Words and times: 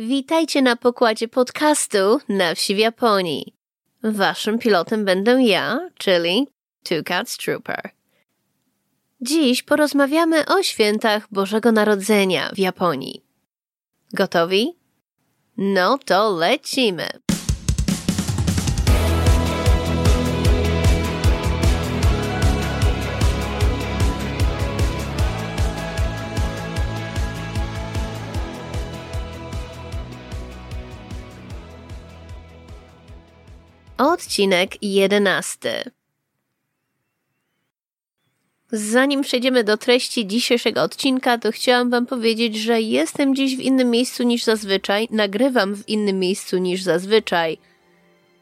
Witajcie 0.00 0.62
na 0.62 0.76
pokładzie 0.76 1.28
podcastu 1.28 2.20
Na 2.28 2.54
wsi 2.54 2.74
w 2.74 2.78
Japonii. 2.78 3.54
Waszym 4.02 4.58
pilotem 4.58 5.04
będę 5.04 5.42
ja, 5.42 5.90
czyli 5.98 6.48
Two 6.82 7.02
Cats 7.04 7.36
Trooper. 7.36 7.90
Dziś 9.20 9.62
porozmawiamy 9.62 10.46
o 10.46 10.62
świętach 10.62 11.26
Bożego 11.30 11.72
Narodzenia 11.72 12.50
w 12.54 12.58
Japonii. 12.58 13.24
Gotowi? 14.12 14.72
No 15.56 15.98
to 15.98 16.30
lecimy! 16.30 17.08
Odcinek 34.00 34.82
jedenasty. 34.82 35.90
Zanim 38.72 39.22
przejdziemy 39.22 39.64
do 39.64 39.76
treści 39.76 40.26
dzisiejszego 40.26 40.82
odcinka, 40.82 41.38
to 41.38 41.52
chciałam 41.52 41.90
Wam 41.90 42.06
powiedzieć, 42.06 42.56
że 42.56 42.80
jestem 42.80 43.34
dziś 43.34 43.56
w 43.56 43.60
innym 43.60 43.90
miejscu 43.90 44.22
niż 44.22 44.44
zazwyczaj, 44.44 45.08
nagrywam 45.10 45.76
w 45.76 45.88
innym 45.88 46.18
miejscu 46.18 46.58
niż 46.58 46.82
zazwyczaj, 46.82 47.58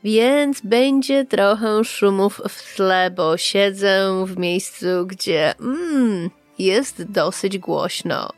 więc 0.04 0.60
będzie 0.60 1.24
trochę 1.24 1.84
szumów 1.84 2.40
w 2.48 2.76
tle, 2.76 3.10
bo 3.10 3.36
siedzę 3.36 4.24
w 4.26 4.36
miejscu, 4.36 4.86
gdzie 5.06 5.54
mm, 5.58 6.30
jest 6.58 7.02
dosyć 7.02 7.58
głośno. 7.58 8.32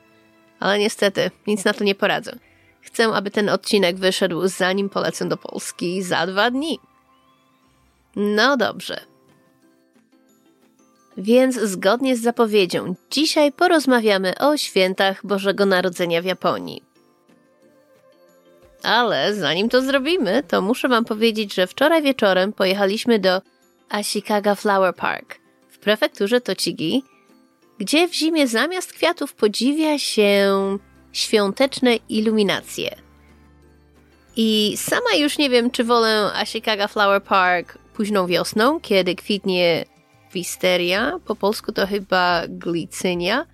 Ale 0.60 0.78
niestety, 0.78 1.30
nic 1.46 1.64
na 1.64 1.72
to 1.72 1.84
nie 1.84 1.94
poradzę. 1.94 2.38
Chcę, 2.80 3.06
aby 3.06 3.30
ten 3.30 3.48
odcinek 3.48 3.96
wyszedł 3.96 4.48
zanim 4.48 4.88
polecę 4.88 5.28
do 5.28 5.36
Polski 5.36 6.02
za 6.02 6.26
dwa 6.26 6.50
dni. 6.50 6.78
No 8.16 8.56
dobrze. 8.56 9.00
Więc 11.16 11.60
zgodnie 11.60 12.16
z 12.16 12.22
zapowiedzią, 12.22 12.94
dzisiaj 13.10 13.52
porozmawiamy 13.52 14.38
o 14.38 14.56
świętach 14.56 15.26
Bożego 15.26 15.66
Narodzenia 15.66 16.22
w 16.22 16.24
Japonii. 16.24 16.82
Ale 18.82 19.34
zanim 19.34 19.68
to 19.68 19.82
zrobimy, 19.82 20.42
to 20.48 20.62
muszę 20.62 20.88
Wam 20.88 21.04
powiedzieć, 21.04 21.54
że 21.54 21.66
wczoraj 21.66 22.02
wieczorem 22.02 22.52
pojechaliśmy 22.52 23.18
do 23.18 23.42
Ashikaga 23.88 24.54
Flower 24.54 24.94
Park 24.94 25.38
w 25.68 25.78
prefekturze 25.78 26.40
Tochigi, 26.40 27.02
gdzie 27.78 28.08
w 28.08 28.14
zimie 28.14 28.46
zamiast 28.46 28.92
kwiatów 28.92 29.34
podziwia 29.34 29.98
się 29.98 30.52
świąteczne 31.12 31.96
iluminacje. 32.08 32.96
I 34.36 34.74
sama 34.76 35.14
już 35.18 35.38
nie 35.38 35.50
wiem, 35.50 35.70
czy 35.70 35.84
wolę 35.84 36.30
Ashikaga 36.34 36.88
Flower 36.88 37.22
Park 37.22 37.78
późną 38.00 38.26
wiosną, 38.26 38.80
kiedy 38.80 39.14
kwitnie 39.14 39.84
wisteria, 40.32 41.18
po 41.24 41.36
polsku 41.36 41.72
to 41.72 41.86
chyba 41.86 42.42
glicynia, 42.48 43.46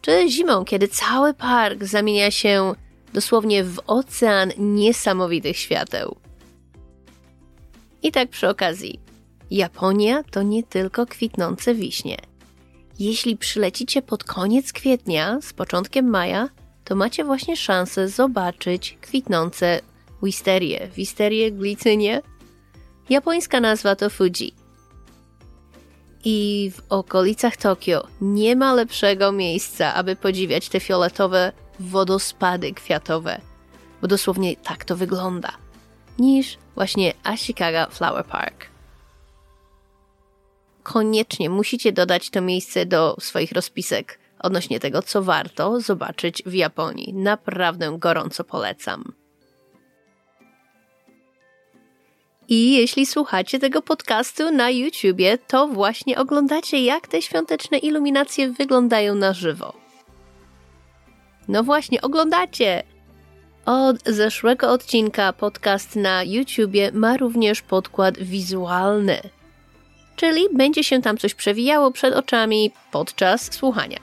czy 0.00 0.30
zimą, 0.30 0.64
kiedy 0.64 0.88
cały 0.88 1.34
park 1.34 1.84
zamienia 1.84 2.30
się 2.30 2.74
dosłownie 3.12 3.64
w 3.64 3.80
ocean 3.86 4.52
niesamowitych 4.58 5.56
świateł. 5.56 6.16
I 8.02 8.12
tak 8.12 8.28
przy 8.28 8.48
okazji, 8.48 9.00
Japonia 9.50 10.22
to 10.30 10.42
nie 10.42 10.62
tylko 10.62 11.06
kwitnące 11.06 11.74
wiśnie. 11.74 12.16
Jeśli 12.98 13.36
przylecicie 13.36 14.02
pod 14.02 14.24
koniec 14.24 14.72
kwietnia, 14.72 15.38
z 15.42 15.52
początkiem 15.52 16.10
maja, 16.10 16.48
to 16.84 16.96
macie 16.96 17.24
właśnie 17.24 17.56
szansę 17.56 18.08
zobaczyć 18.08 18.98
kwitnące 19.00 19.80
wisterie, 20.22 20.88
wisterie, 20.96 21.52
glicynie, 21.52 22.22
Japońska 23.12 23.60
nazwa 23.60 23.96
to 23.96 24.10
Fuji. 24.10 24.54
I 26.24 26.70
w 26.74 26.82
okolicach 26.88 27.56
Tokio 27.56 28.06
nie 28.20 28.56
ma 28.56 28.74
lepszego 28.74 29.32
miejsca, 29.32 29.94
aby 29.94 30.16
podziwiać 30.16 30.68
te 30.68 30.80
fioletowe 30.80 31.52
wodospady 31.80 32.72
kwiatowe, 32.72 33.40
bo 34.02 34.08
dosłownie 34.08 34.56
tak 34.56 34.84
to 34.84 34.96
wygląda, 34.96 35.52
niż 36.18 36.58
właśnie 36.74 37.12
Ashikaga 37.22 37.86
Flower 37.86 38.24
Park. 38.24 38.66
Koniecznie 40.82 41.50
musicie 41.50 41.92
dodać 41.92 42.30
to 42.30 42.40
miejsce 42.40 42.86
do 42.86 43.16
swoich 43.20 43.52
rozpisek 43.52 44.18
odnośnie 44.38 44.80
tego, 44.80 45.02
co 45.02 45.22
warto 45.22 45.80
zobaczyć 45.80 46.42
w 46.46 46.54
Japonii. 46.54 47.14
Naprawdę 47.14 47.98
gorąco 47.98 48.44
polecam. 48.44 49.21
I 52.52 52.72
jeśli 52.72 53.06
słuchacie 53.06 53.58
tego 53.58 53.82
podcastu 53.82 54.50
na 54.50 54.70
YouTubie, 54.70 55.38
to 55.38 55.68
właśnie 55.68 56.18
oglądacie, 56.18 56.84
jak 56.84 57.08
te 57.08 57.22
świąteczne 57.22 57.78
iluminacje 57.78 58.52
wyglądają 58.52 59.14
na 59.14 59.32
żywo. 59.32 59.72
No 61.48 61.62
właśnie, 61.62 62.02
oglądacie! 62.02 62.82
Od 63.66 63.96
zeszłego 64.06 64.70
odcinka 64.70 65.32
podcast 65.32 65.96
na 65.96 66.22
YouTubie 66.22 66.90
ma 66.92 67.16
również 67.16 67.62
podkład 67.62 68.18
wizualny, 68.18 69.20
czyli 70.16 70.42
będzie 70.54 70.84
się 70.84 71.02
tam 71.02 71.18
coś 71.18 71.34
przewijało 71.34 71.90
przed 71.90 72.14
oczami 72.14 72.70
podczas 72.90 73.52
słuchania. 73.52 73.98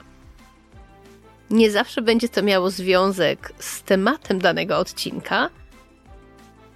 Nie 1.50 1.70
zawsze 1.70 2.02
będzie 2.02 2.28
to 2.28 2.42
miało 2.42 2.70
związek 2.70 3.52
z 3.58 3.82
tematem 3.82 4.38
danego 4.38 4.78
odcinka, 4.78 5.50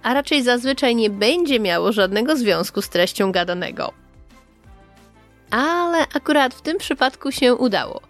a 0.05 0.13
raczej 0.13 0.43
zazwyczaj 0.43 0.95
nie 0.95 1.09
będzie 1.09 1.59
miało 1.59 1.91
żadnego 1.91 2.37
związku 2.37 2.81
z 2.81 2.89
treścią 2.89 3.31
gadanego. 3.31 3.93
Ale 5.51 5.99
akurat 6.13 6.53
w 6.53 6.61
tym 6.61 6.77
przypadku 6.77 7.31
się 7.31 7.55
udało. 7.55 8.01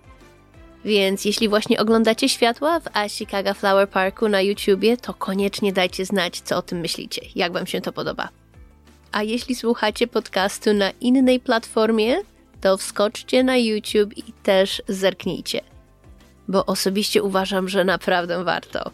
Więc 0.86 1.26
jeśli 1.26 1.50
właśnie 1.50 1.80
oglądacie 1.80 2.30
światła 2.30 2.80
w 2.80 2.98
Ashikaga 2.98 3.54
Flower 3.54 3.90
Parku 3.90 4.30
na 4.30 4.42
YouTubie, 4.42 4.98
to 4.98 5.14
koniecznie 5.14 5.74
dajcie 5.74 6.06
znać, 6.06 6.42
co 6.42 6.58
o 6.58 6.62
tym 6.62 6.80
myślicie, 6.80 7.22
jak 7.36 7.54
wam 7.54 7.68
się 7.68 7.82
to 7.82 7.94
podoba. 7.94 8.30
A 9.12 9.24
jeśli 9.24 9.56
słuchacie 9.56 10.08
podcastu 10.08 10.74
na 10.74 10.92
innej 11.02 11.40
platformie, 11.40 12.18
to 12.62 12.78
wskoczcie 12.78 13.44
na 13.44 13.58
YouTube 13.58 14.18
i 14.18 14.34
też 14.44 14.82
zerknijcie. 14.88 15.62
Bo 16.48 16.66
osobiście 16.66 17.24
uważam, 17.24 17.70
że 17.70 17.86
naprawdę 17.86 18.44
warto. 18.44 18.92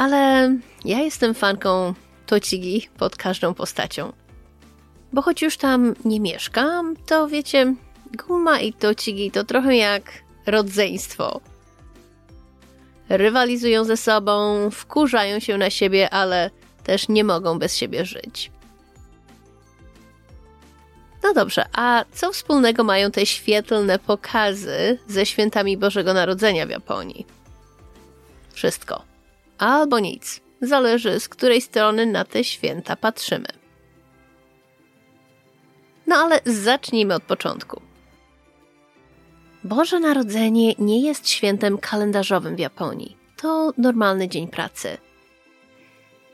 Ale 0.00 0.50
ja 0.84 0.98
jestem 0.98 1.34
fanką 1.34 1.94
Tocigi 2.26 2.88
pod 2.98 3.16
każdą 3.16 3.54
postacią. 3.54 4.12
Bo 5.12 5.22
choć 5.22 5.42
już 5.42 5.56
tam 5.56 5.94
nie 6.04 6.20
mieszkam, 6.20 6.96
to 7.06 7.28
wiecie, 7.28 7.74
Guma 8.26 8.60
i 8.60 8.72
Tocigi 8.72 9.30
to 9.30 9.44
trochę 9.44 9.76
jak 9.76 10.02
rodzeństwo. 10.46 11.40
Rywalizują 13.08 13.84
ze 13.84 13.96
sobą, 13.96 14.70
wkurzają 14.70 15.40
się 15.40 15.58
na 15.58 15.70
siebie, 15.70 16.10
ale 16.10 16.50
też 16.84 17.08
nie 17.08 17.24
mogą 17.24 17.58
bez 17.58 17.76
siebie 17.76 18.04
żyć. 18.04 18.50
No 21.22 21.34
dobrze, 21.34 21.64
a 21.72 22.04
co 22.12 22.32
wspólnego 22.32 22.84
mają 22.84 23.10
te 23.10 23.26
świetlne 23.26 23.98
pokazy 23.98 24.98
ze 25.08 25.26
świętami 25.26 25.76
Bożego 25.76 26.14
Narodzenia 26.14 26.66
w 26.66 26.70
Japonii? 26.70 27.26
Wszystko 28.52 29.09
albo 29.60 29.98
nic. 29.98 30.40
Zależy, 30.62 31.20
z 31.20 31.28
której 31.28 31.60
strony 31.60 32.06
na 32.06 32.24
te 32.24 32.44
święta 32.44 32.96
patrzymy. 32.96 33.48
No 36.06 36.16
ale 36.16 36.40
zacznijmy 36.46 37.14
od 37.14 37.22
początku. 37.22 37.82
Boże 39.64 40.00
Narodzenie 40.00 40.74
nie 40.78 41.00
jest 41.00 41.28
świętem 41.28 41.78
kalendarzowym 41.78 42.56
w 42.56 42.58
Japonii. 42.58 43.16
To 43.36 43.72
normalny 43.78 44.28
dzień 44.28 44.48
pracy. 44.48 44.98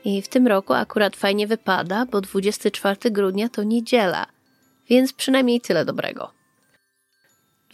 I 0.05 0.21
w 0.21 0.27
tym 0.27 0.47
roku 0.47 0.73
akurat 0.73 1.15
fajnie 1.15 1.47
wypada, 1.47 2.05
bo 2.05 2.21
24 2.21 3.11
grudnia 3.11 3.49
to 3.49 3.63
niedziela, 3.63 4.25
więc 4.89 5.13
przynajmniej 5.13 5.61
tyle 5.61 5.85
dobrego. 5.85 6.31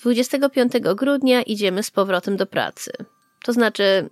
25 0.02 0.74
grudnia 0.96 1.42
idziemy 1.42 1.84
z 1.84 1.92
powrotem 1.92 2.38
do 2.38 2.46
pracy. 2.46 2.92
To 3.44 3.54
znaczy, 3.54 4.10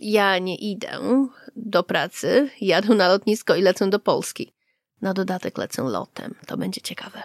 ja 0.00 0.38
nie 0.38 0.56
idę 0.56 1.28
do 1.56 1.82
pracy, 1.82 2.50
jadę 2.60 2.94
na 2.94 3.08
lotnisko 3.08 3.54
i 3.54 3.62
lecę 3.62 3.90
do 3.90 3.98
Polski. 3.98 4.52
Na 5.02 5.14
dodatek 5.14 5.58
lecę 5.58 5.82
lotem, 5.82 6.34
to 6.46 6.56
będzie 6.56 6.80
ciekawe. 6.80 7.22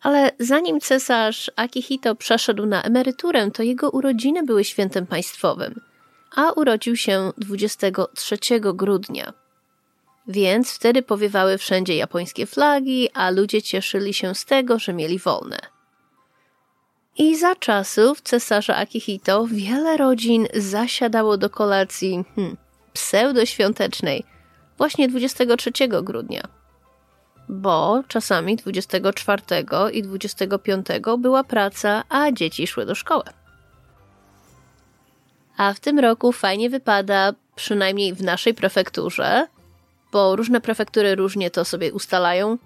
Ale 0.00 0.30
zanim 0.38 0.80
cesarz 0.80 1.50
Akihito 1.56 2.14
przeszedł 2.14 2.66
na 2.66 2.82
emeryturę, 2.82 3.50
to 3.50 3.62
jego 3.62 3.90
urodziny 3.90 4.42
były 4.42 4.64
świętem 4.64 5.06
państwowym, 5.06 5.80
a 6.36 6.52
urodził 6.52 6.96
się 6.96 7.32
23 7.38 8.36
grudnia. 8.60 9.32
Więc 10.28 10.72
wtedy 10.72 11.02
powiewały 11.02 11.58
wszędzie 11.58 11.96
japońskie 11.96 12.46
flagi, 12.46 13.08
a 13.14 13.30
ludzie 13.30 13.62
cieszyli 13.62 14.14
się 14.14 14.34
z 14.34 14.44
tego, 14.44 14.78
że 14.78 14.92
mieli 14.92 15.18
wolne. 15.18 15.75
I 17.18 17.36
za 17.36 17.54
czasów 17.54 18.20
cesarza 18.20 18.76
Akihito 18.76 19.46
wiele 19.46 19.96
rodzin 19.96 20.46
zasiadało 20.54 21.36
do 21.36 21.50
kolacji 21.50 22.24
hmm, 22.34 22.56
pseudoświątecznej 22.92 24.24
właśnie 24.78 25.08
23 25.08 25.88
grudnia. 25.88 26.42
Bo 27.48 28.02
czasami 28.08 28.56
24 28.56 29.42
i 29.92 30.02
25 30.02 30.86
była 31.18 31.44
praca, 31.44 32.02
a 32.08 32.32
dzieci 32.32 32.66
szły 32.66 32.86
do 32.86 32.94
szkoły. 32.94 33.24
A 35.56 35.74
w 35.74 35.80
tym 35.80 35.98
roku 35.98 36.32
fajnie 36.32 36.70
wypada, 36.70 37.32
przynajmniej 37.54 38.14
w 38.14 38.22
naszej 38.22 38.54
prefekturze, 38.54 39.46
bo 40.12 40.36
różne 40.36 40.60
prefektury 40.60 41.14
różnie 41.14 41.50
to 41.50 41.64
sobie 41.64 41.92
ustalają. 41.92 42.58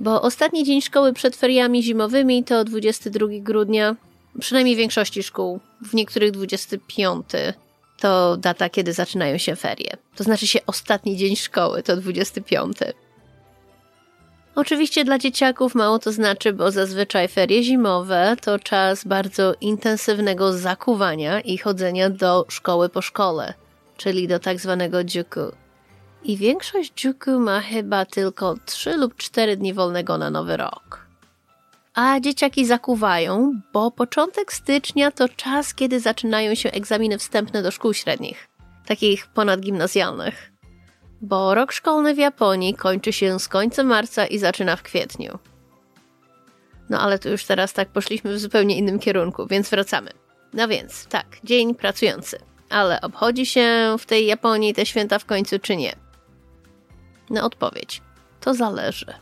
Bo 0.00 0.22
ostatni 0.22 0.64
dzień 0.64 0.82
szkoły 0.82 1.12
przed 1.12 1.36
feriami 1.36 1.82
zimowymi 1.82 2.44
to 2.44 2.64
22 2.64 3.26
grudnia, 3.30 3.96
przynajmniej 4.40 4.76
większości 4.76 5.22
szkół, 5.22 5.60
w 5.82 5.94
niektórych 5.94 6.30
25 6.30 7.26
to 8.00 8.36
data, 8.36 8.68
kiedy 8.68 8.92
zaczynają 8.92 9.38
się 9.38 9.56
ferie. 9.56 9.96
To 10.16 10.24
znaczy 10.24 10.46
się 10.46 10.58
ostatni 10.66 11.16
dzień 11.16 11.36
szkoły 11.36 11.82
to 11.82 11.96
25. 11.96 12.76
Oczywiście 14.54 15.04
dla 15.04 15.18
dzieciaków 15.18 15.74
mało 15.74 15.98
to 15.98 16.12
znaczy, 16.12 16.52
bo 16.52 16.70
zazwyczaj 16.70 17.28
ferie 17.28 17.62
zimowe 17.62 18.36
to 18.40 18.58
czas 18.58 19.04
bardzo 19.04 19.54
intensywnego 19.60 20.52
zakuwania 20.52 21.40
i 21.40 21.58
chodzenia 21.58 22.10
do 22.10 22.46
szkoły 22.48 22.88
po 22.88 23.02
szkole, 23.02 23.54
czyli 23.96 24.28
do 24.28 24.38
tak 24.38 24.60
zwanego 24.60 24.98
juku. 25.14 25.40
I 26.24 26.36
większość 26.36 27.04
juku 27.04 27.40
ma 27.40 27.60
chyba 27.60 28.04
tylko 28.04 28.54
3 28.66 28.96
lub 28.96 29.16
4 29.16 29.56
dni 29.56 29.74
wolnego 29.74 30.18
na 30.18 30.30
nowy 30.30 30.56
rok. 30.56 31.06
A 31.94 32.20
dzieciaki 32.20 32.66
zakuwają, 32.66 33.60
bo 33.72 33.90
początek 33.90 34.52
stycznia 34.52 35.10
to 35.10 35.28
czas, 35.28 35.74
kiedy 35.74 36.00
zaczynają 36.00 36.54
się 36.54 36.70
egzaminy 36.70 37.18
wstępne 37.18 37.62
do 37.62 37.70
szkół 37.70 37.94
średnich, 37.94 38.48
takich 38.86 39.26
ponadgimnazjalnych 39.26 40.58
bo 41.20 41.54
rok 41.54 41.72
szkolny 41.72 42.14
w 42.14 42.18
Japonii 42.18 42.74
kończy 42.74 43.12
się 43.12 43.40
z 43.40 43.48
końcem 43.48 43.86
marca 43.86 44.26
i 44.26 44.38
zaczyna 44.38 44.76
w 44.76 44.82
kwietniu. 44.82 45.38
No 46.90 47.00
ale 47.00 47.18
tu 47.18 47.28
już 47.28 47.44
teraz 47.44 47.72
tak 47.72 47.88
poszliśmy 47.88 48.32
w 48.32 48.38
zupełnie 48.38 48.78
innym 48.78 48.98
kierunku, 48.98 49.46
więc 49.46 49.70
wracamy. 49.70 50.10
No 50.52 50.68
więc, 50.68 51.06
tak, 51.06 51.26
dzień 51.44 51.74
pracujący. 51.74 52.38
Ale 52.70 53.00
obchodzi 53.00 53.46
się 53.46 53.96
w 53.98 54.06
tej 54.06 54.26
Japonii 54.26 54.74
te 54.74 54.86
święta 54.86 55.18
w 55.18 55.24
końcu 55.24 55.58
czy 55.58 55.76
nie? 55.76 55.92
No 57.30 57.44
odpowiedź. 57.44 58.02
To 58.40 58.54
zależy. 58.54 59.14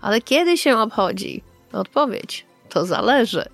Ale 0.00 0.20
kiedy 0.20 0.58
się 0.58 0.78
obchodzi? 0.78 1.42
Odpowiedź. 1.72 2.46
To 2.68 2.86
zależy. 2.86 3.44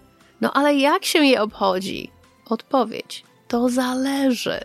No 0.40 0.52
ale 0.52 0.74
jak 0.74 1.04
się 1.04 1.18
je 1.18 1.42
obchodzi? 1.42 2.10
Odpowiedź. 2.46 3.24
To 3.48 3.68
zależy. 3.68 4.60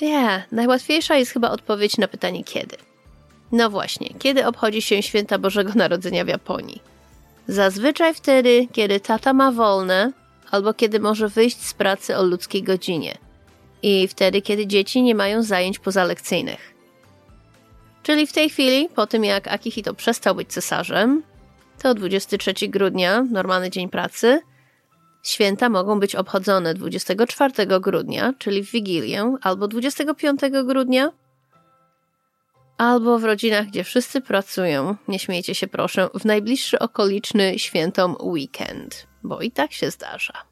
Nie, 0.00 0.46
najłatwiejsza 0.52 1.16
jest 1.16 1.32
chyba 1.32 1.50
odpowiedź 1.50 1.98
na 1.98 2.08
pytanie 2.08 2.44
kiedy. 2.44 2.76
No 3.52 3.70
właśnie, 3.70 4.08
kiedy 4.18 4.46
obchodzi 4.46 4.82
się 4.82 5.02
święta 5.02 5.38
Bożego 5.38 5.72
Narodzenia 5.74 6.24
w 6.24 6.28
Japonii? 6.28 6.82
Zazwyczaj 7.48 8.14
wtedy, 8.14 8.68
kiedy 8.72 9.00
tata 9.00 9.32
ma 9.32 9.52
wolne, 9.52 10.12
albo 10.50 10.74
kiedy 10.74 11.00
może 11.00 11.28
wyjść 11.28 11.62
z 11.62 11.74
pracy 11.74 12.16
o 12.16 12.22
ludzkiej 12.22 12.62
godzinie. 12.62 13.18
I 13.82 14.08
wtedy, 14.08 14.42
kiedy 14.42 14.66
dzieci 14.66 15.02
nie 15.02 15.14
mają 15.14 15.42
zajęć 15.42 15.78
pozalekcyjnych. 15.78 16.75
Czyli 18.06 18.26
w 18.26 18.32
tej 18.32 18.50
chwili, 18.50 18.88
po 18.94 19.06
tym 19.06 19.24
jak 19.24 19.48
Akihito 19.48 19.94
przestał 19.94 20.34
być 20.34 20.48
cesarzem, 20.48 21.22
to 21.82 21.94
23 21.94 22.68
grudnia, 22.68 23.22
normalny 23.22 23.70
dzień 23.70 23.88
pracy, 23.88 24.40
Święta 25.22 25.68
mogą 25.68 26.00
być 26.00 26.14
obchodzone 26.14 26.74
24 26.74 27.66
grudnia, 27.80 28.32
czyli 28.38 28.64
w 28.64 28.70
Wigilię, 28.70 29.36
albo 29.42 29.68
25 29.68 30.40
grudnia, 30.64 31.12
albo 32.78 33.18
w 33.18 33.24
rodzinach, 33.24 33.66
gdzie 33.66 33.84
wszyscy 33.84 34.20
pracują, 34.20 34.96
nie 35.08 35.18
śmiejcie 35.18 35.54
się 35.54 35.66
proszę, 35.66 36.08
w 36.14 36.24
najbliższy 36.24 36.78
okoliczny 36.78 37.58
świętom 37.58 38.16
weekend, 38.20 39.06
bo 39.22 39.40
i 39.40 39.50
tak 39.50 39.72
się 39.72 39.90
zdarza. 39.90 40.45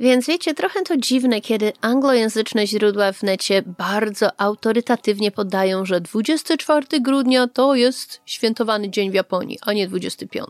Więc 0.00 0.26
wiecie, 0.26 0.54
trochę 0.54 0.82
to 0.82 0.96
dziwne, 0.96 1.40
kiedy 1.40 1.72
anglojęzyczne 1.80 2.66
źródła 2.66 3.12
w 3.12 3.22
necie 3.22 3.62
bardzo 3.78 4.40
autorytatywnie 4.40 5.30
podają, 5.30 5.84
że 5.84 6.00
24 6.00 6.86
grudnia 7.00 7.48
to 7.48 7.74
jest 7.74 8.20
świętowany 8.26 8.90
dzień 8.90 9.10
w 9.10 9.14
Japonii, 9.14 9.58
a 9.62 9.72
nie 9.72 9.88
25. 9.88 10.48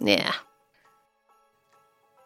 Nie. 0.00 0.24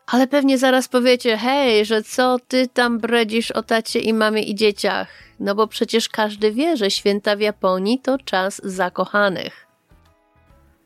Ale 0.07 0.27
pewnie 0.27 0.59
zaraz 0.59 0.89
powiecie, 0.89 1.37
hej, 1.37 1.85
że 1.85 2.03
co 2.03 2.37
ty 2.49 2.69
tam 2.69 2.99
bredzisz 2.99 3.51
o 3.51 3.63
tacie 3.63 4.01
i 4.01 4.13
mamie 4.13 4.43
i 4.43 4.55
dzieciach? 4.55 5.09
No 5.41 5.55
bo 5.55 5.67
przecież 5.67 6.09
każdy 6.09 6.53
wie, 6.53 6.77
że 6.77 6.91
święta 6.91 7.37
w 7.37 7.41
Japonii 7.41 7.99
to 7.99 8.19
czas 8.19 8.61
zakochanych. 8.65 9.67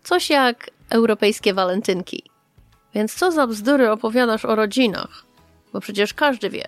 Coś 0.03 0.31
jak 0.31 0.71
europejskie 0.91 1.55
walentynki. 1.55 2.32
Więc 2.95 3.15
co 3.15 3.33
za 3.33 3.47
bzdury 3.47 3.91
opowiadasz 3.91 4.45
o 4.45 4.55
rodzinach? 4.55 5.25
Bo 5.73 5.81
przecież 5.81 6.15
każdy 6.15 6.51
wie, 6.51 6.67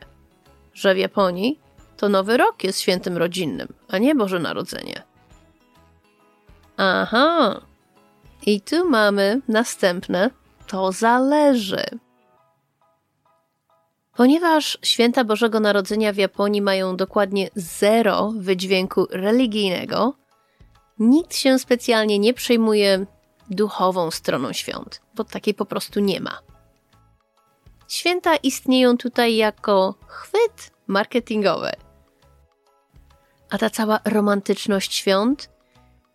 że 0.75 0.95
w 0.95 0.99
Japonii 0.99 1.61
to 1.97 2.09
Nowy 2.09 2.37
Rok 2.37 2.65
jest 2.65 2.81
świętym 2.81 3.17
rodzinnym, 3.17 3.69
a 3.89 3.99
nie 3.99 4.15
Boże 4.15 4.39
Narodzenie. 4.39 5.03
Aha, 6.77 7.61
i 8.47 8.61
tu 8.61 8.91
mamy 8.91 9.41
następne. 9.49 10.31
To 10.67 10.93
zależy. 10.93 11.85
Ponieważ 14.17 14.79
święta 14.83 15.25
Bożego 15.25 15.61
Narodzenia 15.61 16.13
w 16.13 16.17
Japonii 16.17 16.63
mają 16.63 16.97
dokładnie 16.97 17.51
zero 17.55 18.33
wydźwięku 18.37 19.07
religijnego, 19.11 20.15
nikt 20.99 21.37
się 21.37 21.59
specjalnie 21.59 22.19
nie 22.19 22.35
przejmuje 22.35 23.07
duchową 23.51 24.11
stroną 24.11 24.53
świąt, 24.53 25.01
bo 25.15 25.25
takiej 25.25 25.55
po 25.55 25.67
prostu 25.67 26.01
nie 26.01 26.21
ma. 26.21 26.39
Święta 27.89 28.37
istnieją 28.37 28.97
tutaj 28.97 29.37
jako 29.37 29.95
chwyt 30.07 30.71
marketingowy. 30.87 31.71
A 33.51 33.59
ta 33.59 33.71
cała 33.71 34.01
romantyczność 34.05 34.95
świąt 34.95 35.51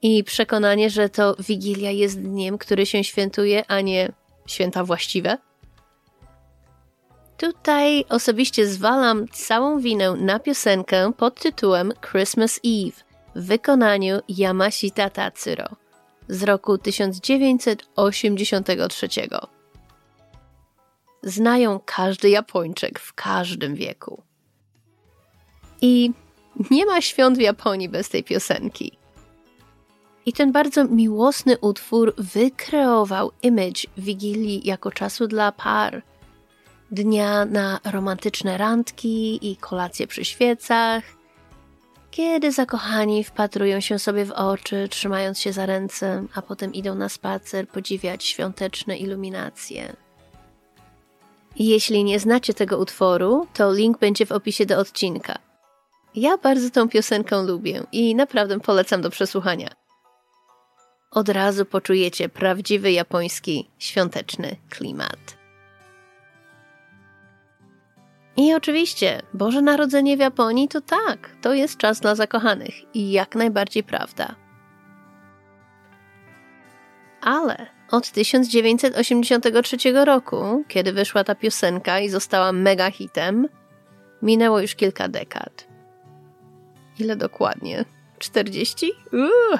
i 0.01 0.23
przekonanie, 0.23 0.89
że 0.89 1.09
to 1.09 1.35
Wigilia 1.39 1.91
jest 1.91 2.21
dniem, 2.21 2.57
który 2.57 2.85
się 2.85 3.03
świętuje, 3.03 3.63
a 3.67 3.81
nie 3.81 4.11
święta 4.47 4.83
właściwe? 4.83 5.37
Tutaj 7.37 8.05
osobiście 8.09 8.67
zwalam 8.67 9.27
całą 9.27 9.79
winę 9.79 10.11
na 10.11 10.39
piosenkę 10.39 11.13
pod 11.17 11.41
tytułem 11.41 11.93
Christmas 12.11 12.59
Eve 12.65 13.03
w 13.35 13.45
wykonaniu 13.45 14.19
Yamashita 14.29 15.09
Tatsuro 15.09 15.88
z 16.29 16.43
roku 16.43 16.77
1983. 16.77 19.07
Znają 21.23 21.79
każdy 21.85 22.29
Japończyk 22.29 22.99
w 22.99 23.13
każdym 23.13 23.75
wieku. 23.75 24.23
I 25.81 26.11
nie 26.71 26.85
ma 26.85 27.01
świąt 27.01 27.37
w 27.37 27.41
Japonii 27.41 27.89
bez 27.89 28.09
tej 28.09 28.23
piosenki. 28.23 28.97
I 30.25 30.33
ten 30.33 30.51
bardzo 30.51 30.85
miłosny 30.85 31.57
utwór 31.57 32.13
wykreował 32.17 33.31
image 33.41 33.81
Wigilii 33.97 34.67
jako 34.67 34.91
czasu 34.91 35.27
dla 35.27 35.51
par. 35.51 36.03
Dnia 36.91 37.45
na 37.45 37.79
romantyczne 37.85 38.57
randki 38.57 39.51
i 39.51 39.57
kolacje 39.57 40.07
przy 40.07 40.25
świecach, 40.25 41.03
kiedy 42.11 42.51
zakochani 42.51 43.23
wpatrują 43.23 43.79
się 43.79 43.99
sobie 43.99 44.25
w 44.25 44.31
oczy, 44.31 44.87
trzymając 44.89 45.39
się 45.39 45.53
za 45.53 45.65
ręce, 45.65 46.25
a 46.35 46.41
potem 46.41 46.73
idą 46.73 46.95
na 46.95 47.09
spacer 47.09 47.67
podziwiać 47.67 48.23
świąteczne 48.23 48.97
iluminacje. 48.97 49.95
Jeśli 51.55 52.03
nie 52.03 52.19
znacie 52.19 52.53
tego 52.53 52.77
utworu, 52.77 53.47
to 53.53 53.73
link 53.73 53.99
będzie 53.99 54.25
w 54.25 54.31
opisie 54.31 54.65
do 54.65 54.77
odcinka. 54.77 55.35
Ja 56.15 56.37
bardzo 56.37 56.69
tą 56.69 56.89
piosenkę 56.89 57.43
lubię 57.43 57.83
i 57.91 58.15
naprawdę 58.15 58.59
polecam 58.59 59.01
do 59.01 59.09
przesłuchania 59.09 59.69
od 61.11 61.29
razu 61.29 61.65
poczujecie 61.65 62.29
prawdziwy 62.29 62.91
japoński 62.91 63.69
świąteczny 63.79 64.55
klimat. 64.69 65.38
I 68.39 68.53
oczywiście, 68.53 69.21
Boże 69.33 69.61
Narodzenie 69.61 70.17
w 70.17 70.19
Japonii 70.19 70.67
to 70.67 70.81
tak, 70.81 71.35
to 71.41 71.53
jest 71.53 71.77
czas 71.77 71.99
dla 71.99 72.15
zakochanych 72.15 72.95
i 72.95 73.11
jak 73.11 73.35
najbardziej 73.35 73.83
prawda. 73.83 74.35
Ale 77.21 77.67
od 77.91 78.11
1983 78.11 79.77
roku, 80.05 80.63
kiedy 80.67 80.93
wyszła 80.93 81.23
ta 81.23 81.35
piosenka 81.35 81.99
i 81.99 82.09
została 82.09 82.51
mega 82.51 82.91
hitem, 82.91 83.47
minęło 84.21 84.59
już 84.59 84.75
kilka 84.75 85.07
dekad. 85.07 85.67
Ile 86.99 87.15
dokładnie? 87.15 87.85
40? 88.19 88.91
Uuu! 89.13 89.59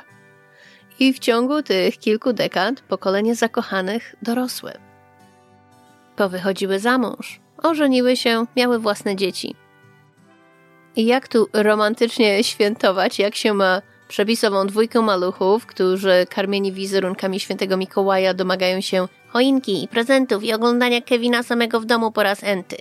I 1.00 1.14
w 1.14 1.20
ciągu 1.20 1.64
tych 1.64 1.98
kilku 1.98 2.34
dekad 2.34 2.82
pokolenie 2.82 3.36
zakochanych 3.36 4.16
dorosły. 4.22 4.72
Powychodziły 6.16 6.80
za 6.80 6.98
mąż, 6.98 7.42
ożeniły 7.64 8.16
się, 8.16 8.46
miały 8.56 8.80
własne 8.80 9.16
dzieci. 9.16 9.56
I 10.96 11.06
jak 11.06 11.28
tu 11.28 11.48
romantycznie 11.54 12.44
świętować, 12.44 13.20
jak 13.20 13.36
się 13.36 13.54
ma 13.54 13.82
przepisową 14.08 14.68
dwójkę 14.68 15.02
maluchów, 15.02 15.66
którzy 15.66 16.26
karmieni 16.30 16.72
wizerunkami 16.72 17.40
świętego 17.40 17.78
Mikołaja 17.78 18.34
domagają 18.34 18.82
się 18.82 19.08
choinki 19.28 19.84
i 19.84 19.88
prezentów 19.88 20.44
i 20.44 20.54
oglądania 20.54 21.02
Kevina 21.02 21.44
samego 21.44 21.80
w 21.80 21.86
domu 21.86 22.12
po 22.12 22.24
raz 22.24 22.44
enty. 22.44 22.78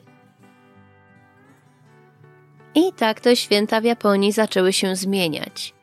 I 2.74 2.92
tak 2.92 3.20
to 3.20 3.34
święta 3.34 3.80
w 3.80 3.84
Japonii 3.84 4.32
zaczęły 4.32 4.72
się 4.72 4.96
zmieniać. 4.96 5.74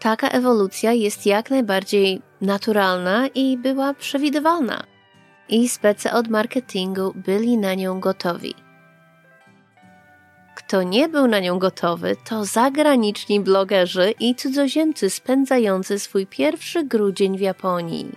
Taka 0.00 0.28
ewolucja 0.28 0.92
jest 0.92 1.26
jak 1.26 1.50
najbardziej 1.50 2.22
naturalna 2.40 3.28
i 3.34 3.56
była 3.58 3.94
przewidywalna. 3.94 4.93
I 5.48 5.68
spece 5.68 6.12
od 6.12 6.28
marketingu 6.28 7.12
byli 7.14 7.58
na 7.58 7.74
nią 7.74 8.00
gotowi. 8.00 8.54
Kto 10.54 10.82
nie 10.82 11.08
był 11.08 11.26
na 11.26 11.40
nią 11.40 11.58
gotowy, 11.58 12.16
to 12.28 12.44
zagraniczni 12.44 13.40
blogerzy 13.40 14.14
i 14.20 14.34
cudzoziemcy 14.34 15.10
spędzający 15.10 15.98
swój 15.98 16.26
pierwszy 16.26 16.84
grudzień 16.84 17.38
w 17.38 17.40
Japonii. 17.40 18.12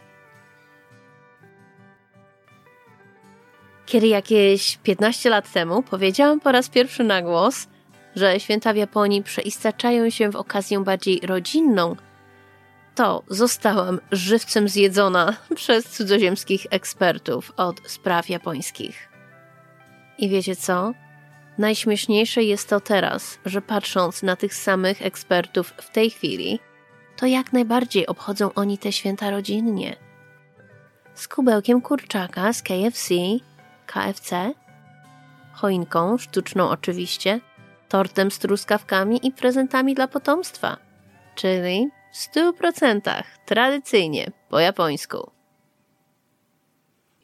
Kiedy 3.86 4.08
jakieś 4.08 4.78
15 4.78 5.30
lat 5.30 5.52
temu 5.52 5.84
powiedziałam 5.84 6.40
po 6.40 6.52
raz 6.52 6.70
pierwszy 6.70 7.04
na 7.04 7.22
głos, 7.22 7.68
że 8.16 8.40
święta 8.40 8.74
w 8.74 8.76
Japonii 8.76 9.24
przeistaczają 9.24 10.10
się 10.10 10.32
w 10.32 10.36
okazję 10.36 10.80
bardziej 10.80 11.20
rodzinną, 11.24 11.96
to 12.98 13.24
zostałam 13.28 14.00
żywcem 14.12 14.70
zjedzona 14.70 15.38
przez 15.56 15.86
cudzoziemskich 15.86 16.68
ekspertów 16.70 17.54
od 17.58 17.76
spraw 17.90 18.30
japońskich. 18.30 19.10
I 20.18 20.30
wiecie 20.30 20.56
co? 20.56 20.94
Najśmieszniejsze 21.58 22.44
jest 22.44 22.70
to 22.70 22.80
teraz, 22.80 23.40
że 23.46 23.62
patrząc 23.62 24.24
na 24.24 24.36
tych 24.36 24.54
samych 24.54 25.02
ekspertów 25.02 25.74
w 25.78 25.90
tej 25.90 26.10
chwili, 26.10 26.60
to 27.18 27.26
jak 27.26 27.54
najbardziej 27.54 28.08
obchodzą 28.08 28.54
oni 28.54 28.78
te 28.78 28.92
święta 28.92 29.32
rodzinnie. 29.32 29.96
Z 31.14 31.28
kubełkiem 31.28 31.82
kurczaka 31.82 32.54
z 32.54 32.62
KFC, 32.62 33.14
KFC, 33.86 34.54
choinką, 35.54 36.18
sztuczną 36.18 36.70
oczywiście, 36.70 37.40
tortem 37.90 38.32
z 38.32 38.40
truskawkami 38.40 39.28
i 39.28 39.32
prezentami 39.32 39.96
dla 39.96 40.08
potomstwa, 40.08 40.78
czyli 41.36 41.97
w 42.12 42.18
stu 42.18 42.54
procentach 42.54 43.38
tradycyjnie 43.46 44.32
po 44.50 44.60
japońsku. 44.60 45.32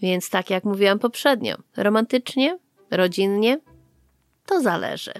Więc 0.01 0.29
tak 0.29 0.49
jak 0.49 0.63
mówiłam 0.63 0.99
poprzednio, 0.99 1.55
romantycznie, 1.77 2.59
rodzinnie, 2.91 3.59
to 4.45 4.61
zależy. 4.61 5.13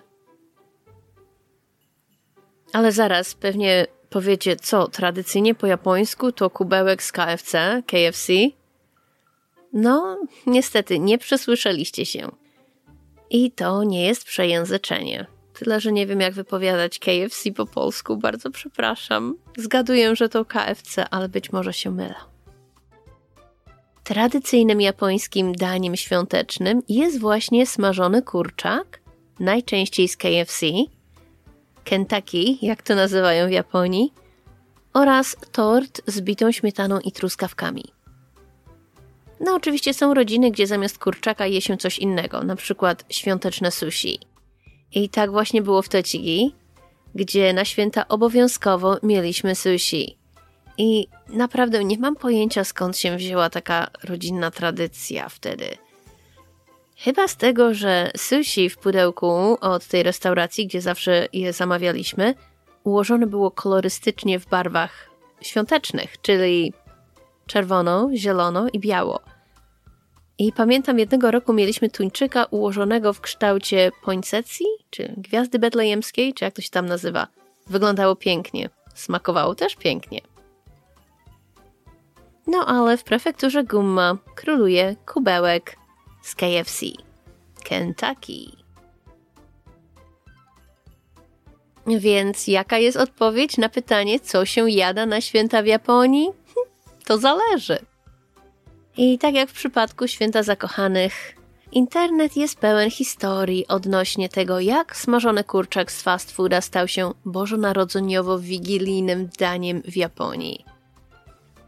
Ale 2.74 2.92
zaraz 2.92 3.36
pewnie 3.36 3.88
powiecie, 4.10 4.56
co 4.56 4.88
tradycyjnie 4.88 5.56
po 5.56 5.68
japońsku 5.68 6.32
to 6.32 6.50
kubełek 6.50 7.04
z 7.04 7.12
KFC, 7.12 7.84
KFC. 7.88 8.34
No, 9.74 10.18
niestety, 10.48 11.00
nie 11.00 11.18
przesłyszeliście 11.18 12.06
się. 12.06 12.32
I 13.30 13.52
to 13.52 13.84
nie 13.84 14.08
jest 14.08 14.24
przejęzyczenie. 14.24 15.33
Tyle, 15.54 15.80
że 15.80 15.92
nie 15.92 16.08
wiem, 16.08 16.22
jak 16.22 16.34
wypowiadać 16.34 17.00
KFC 17.00 17.52
po 17.52 17.66
polsku, 17.66 18.18
bardzo 18.18 18.52
przepraszam. 18.52 19.38
Zgaduję, 19.58 20.16
że 20.16 20.30
to 20.30 20.46
KFC, 20.46 21.10
ale 21.10 21.30
być 21.30 21.52
może 21.52 21.74
się 21.74 21.92
mylę. 21.92 22.16
Tradycyjnym 24.04 24.82
japońskim 24.82 25.56
daniem 25.56 25.96
świątecznym 25.96 26.82
jest 26.90 27.20
właśnie 27.20 27.68
smażony 27.68 28.22
kurczak, 28.22 29.02
najczęściej 29.40 30.08
z 30.08 30.18
KFC, 30.18 30.66
Kentucky, 31.84 32.58
jak 32.62 32.82
to 32.82 32.96
nazywają 32.96 33.48
w 33.48 33.52
Japonii, 33.52 34.14
oraz 34.94 35.36
tort 35.52 36.02
z 36.08 36.22
bitą 36.22 36.52
śmietaną 36.52 37.00
i 37.00 37.12
truskawkami. 37.12 37.84
No, 39.40 39.56
oczywiście 39.56 39.94
są 39.94 40.14
rodziny, 40.14 40.52
gdzie 40.52 40.68
zamiast 40.68 40.98
kurczaka 40.98 41.48
je 41.48 41.62
się 41.62 41.78
coś 41.78 42.00
innego, 42.00 42.44
na 42.44 42.56
przykład 42.56 43.06
świąteczne 43.10 43.72
sushi. 43.72 44.20
I 44.94 45.10
tak 45.10 45.32
właśnie 45.32 45.62
było 45.62 45.82
w 45.82 45.90
Tochigi, 45.90 46.56
gdzie 47.16 47.54
na 47.54 47.66
święta 47.66 48.08
obowiązkowo 48.08 48.98
mieliśmy 49.04 49.56
sushi. 49.56 50.18
I 50.78 51.08
naprawdę 51.30 51.84
nie 51.84 51.98
mam 51.98 52.16
pojęcia 52.16 52.64
skąd 52.64 52.98
się 52.98 53.18
wzięła 53.18 53.50
taka 53.50 53.88
rodzinna 54.04 54.52
tradycja 54.52 55.30
wtedy. 55.30 55.78
Chyba 56.98 57.28
z 57.28 57.38
tego, 57.38 57.74
że 57.74 58.12
sushi 58.18 58.70
w 58.70 58.78
pudełku 58.78 59.58
od 59.62 59.86
tej 59.86 60.04
restauracji, 60.04 60.68
gdzie 60.68 60.82
zawsze 60.82 61.28
je 61.34 61.54
zamawialiśmy, 61.54 62.36
ułożone 62.84 63.28
było 63.28 63.52
kolorystycznie 63.52 64.40
w 64.40 64.48
barwach 64.48 65.10
świątecznych, 65.42 66.22
czyli 66.22 66.74
czerwono, 67.48 68.10
zielono 68.16 68.68
i 68.74 68.80
biało. 68.80 69.20
I 70.38 70.52
pamiętam 70.52 71.00
jednego 71.00 71.32
roku 71.32 71.54
mieliśmy 71.54 71.90
tuńczyka 71.90 72.46
ułożonego 72.46 73.14
w 73.14 73.22
kształcie 73.22 73.92
poinsettii, 74.04 74.66
czy 74.90 75.14
gwiazdy 75.18 75.60
betlejemskiej, 75.60 76.34
czy 76.34 76.46
jak 76.46 76.54
to 76.54 76.62
się 76.62 76.70
tam 76.70 76.86
nazywa. 76.86 77.28
Wyglądało 77.68 78.16
pięknie, 78.16 78.70
smakowało 78.96 79.56
też 79.56 79.76
pięknie. 79.76 80.22
No 82.48 82.66
ale 82.66 82.98
w 82.98 83.04
prefekturze 83.04 83.64
Gumma 83.64 84.18
króluje 84.36 84.96
kubełek 85.06 85.76
z 86.22 86.36
KFC. 86.36 86.86
Kentucky. 87.64 88.64
Więc 91.88 92.48
jaka 92.48 92.78
jest 92.78 92.98
odpowiedź 92.98 93.58
na 93.58 93.70
pytanie, 93.70 94.20
co 94.20 94.46
się 94.46 94.70
jada 94.70 95.06
na 95.06 95.22
święta 95.22 95.64
w 95.64 95.66
Japonii? 95.66 96.30
To 97.06 97.18
zależy. 97.18 97.78
I 98.98 99.18
tak 99.18 99.34
jak 99.34 99.50
w 99.50 99.54
przypadku 99.54 100.08
święta 100.08 100.44
zakochanych, 100.44 101.36
internet 101.72 102.38
jest 102.38 102.60
pełen 102.60 102.92
historii 102.92 103.68
odnośnie 103.68 104.30
tego, 104.30 104.60
jak 104.60 104.98
smażony 104.98 105.44
kurczak 105.44 105.92
z 105.92 106.02
fast 106.02 106.32
fooda 106.32 106.62
stał 106.62 106.88
się 106.88 107.12
bożonarodzeniowo-wigilijnym 107.26 109.28
daniem 109.40 109.82
w 109.82 109.98
Japonii. 109.98 110.66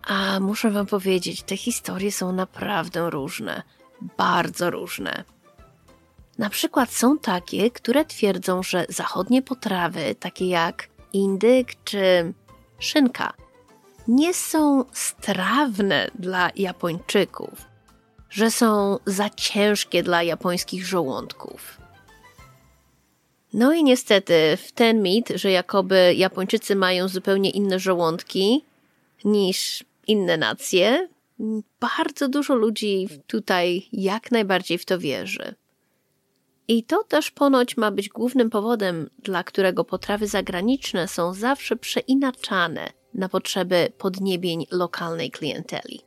A 0.07 0.39
muszę 0.39 0.71
wam 0.71 0.85
powiedzieć, 0.85 1.43
te 1.43 1.57
historie 1.57 2.11
są 2.11 2.31
naprawdę 2.31 3.09
różne 3.09 3.63
bardzo 4.17 4.69
różne. 4.69 5.23
Na 6.37 6.49
przykład 6.49 6.91
są 6.91 7.19
takie, 7.19 7.71
które 7.71 8.05
twierdzą, 8.05 8.63
że 8.63 8.85
zachodnie 8.89 9.41
potrawy, 9.41 10.15
takie 10.19 10.47
jak 10.47 10.87
indyk 11.13 11.73
czy 11.83 12.33
szynka, 12.79 13.33
nie 14.07 14.33
są 14.33 14.85
strawne 14.93 16.11
dla 16.19 16.49
Japończyków, 16.55 17.65
że 18.29 18.51
są 18.51 18.99
za 19.05 19.29
ciężkie 19.29 20.03
dla 20.03 20.23
japońskich 20.23 20.85
żołądków. 20.85 21.77
No 23.53 23.73
i 23.73 23.83
niestety 23.83 24.57
w 24.57 24.71
ten 24.71 25.01
mit, 25.01 25.29
że 25.35 25.51
jakoby 25.51 26.13
Japończycy 26.17 26.75
mają 26.75 27.07
zupełnie 27.07 27.49
inne 27.49 27.79
żołądki 27.79 28.63
niż 29.25 29.83
inne 30.07 30.37
nacje, 30.37 31.07
bardzo 31.79 32.27
dużo 32.27 32.55
ludzi 32.55 33.07
tutaj 33.27 33.87
jak 33.93 34.31
najbardziej 34.31 34.77
w 34.77 34.85
to 34.85 34.99
wierzy. 34.99 35.55
I 36.67 36.83
to 36.83 37.03
też 37.03 37.31
ponoć 37.31 37.77
ma 37.77 37.91
być 37.91 38.09
głównym 38.09 38.49
powodem, 38.49 39.09
dla 39.23 39.43
którego 39.43 39.83
potrawy 39.83 40.27
zagraniczne 40.27 41.07
są 41.07 41.33
zawsze 41.33 41.75
przeinaczane 41.75 42.89
na 43.15 43.29
potrzeby 43.29 43.91
podniebień 43.97 44.65
lokalnej 44.71 45.31
klienteli. 45.31 46.01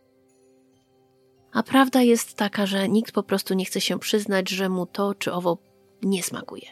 A 1.52 1.62
prawda 1.62 2.02
jest 2.02 2.34
taka, 2.34 2.66
że 2.66 2.88
nikt 2.88 3.12
po 3.12 3.22
prostu 3.22 3.54
nie 3.54 3.64
chce 3.64 3.80
się 3.80 3.98
przyznać, 3.98 4.48
że 4.50 4.68
mu 4.68 4.86
to 4.86 5.14
czy 5.14 5.32
owo 5.32 5.58
nie 6.02 6.22
smakuje. 6.22 6.66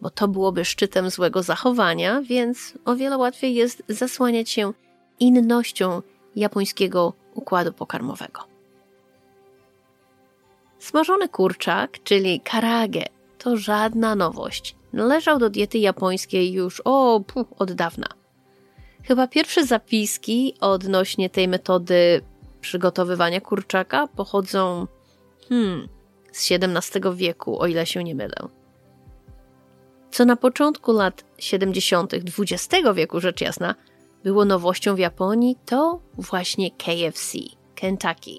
Bo 0.00 0.10
to 0.10 0.28
byłoby 0.28 0.64
szczytem 0.64 1.10
złego 1.10 1.42
zachowania, 1.42 2.22
więc 2.22 2.78
o 2.84 2.96
wiele 2.96 3.18
łatwiej 3.18 3.54
jest 3.54 3.82
zasłaniać 3.88 4.50
się 4.50 4.72
innością 5.20 6.02
japońskiego 6.36 7.12
układu 7.34 7.72
pokarmowego. 7.72 8.40
Smażony 10.78 11.28
kurczak, 11.28 12.02
czyli 12.02 12.40
karage, 12.40 13.04
to 13.38 13.56
żadna 13.56 14.14
nowość. 14.14 14.76
Należał 14.92 15.38
do 15.38 15.50
diety 15.50 15.78
japońskiej 15.78 16.52
już 16.52 16.82
o, 16.84 17.20
puh, 17.26 17.46
od 17.58 17.72
dawna. 17.72 18.06
Chyba 19.04 19.26
pierwsze 19.26 19.66
zapiski 19.66 20.54
odnośnie 20.60 21.30
tej 21.30 21.48
metody 21.48 22.20
przygotowywania 22.60 23.40
kurczaka 23.40 24.06
pochodzą 24.06 24.86
hmm, 25.48 25.88
z 26.32 26.50
XVII 26.50 27.02
wieku, 27.14 27.60
o 27.60 27.66
ile 27.66 27.86
się 27.86 28.04
nie 28.04 28.14
mylę. 28.14 28.36
Co 30.10 30.24
na 30.24 30.36
początku 30.36 30.92
lat 30.92 31.24
70. 31.38 32.14
XX 32.14 32.68
wieku, 32.94 33.20
rzecz 33.20 33.40
jasna, 33.40 33.74
było 34.24 34.44
nowością 34.44 34.94
w 34.94 34.98
Japonii, 34.98 35.56
to 35.66 36.00
właśnie 36.18 36.70
KFC, 36.70 37.38
Kentucky. 37.74 38.38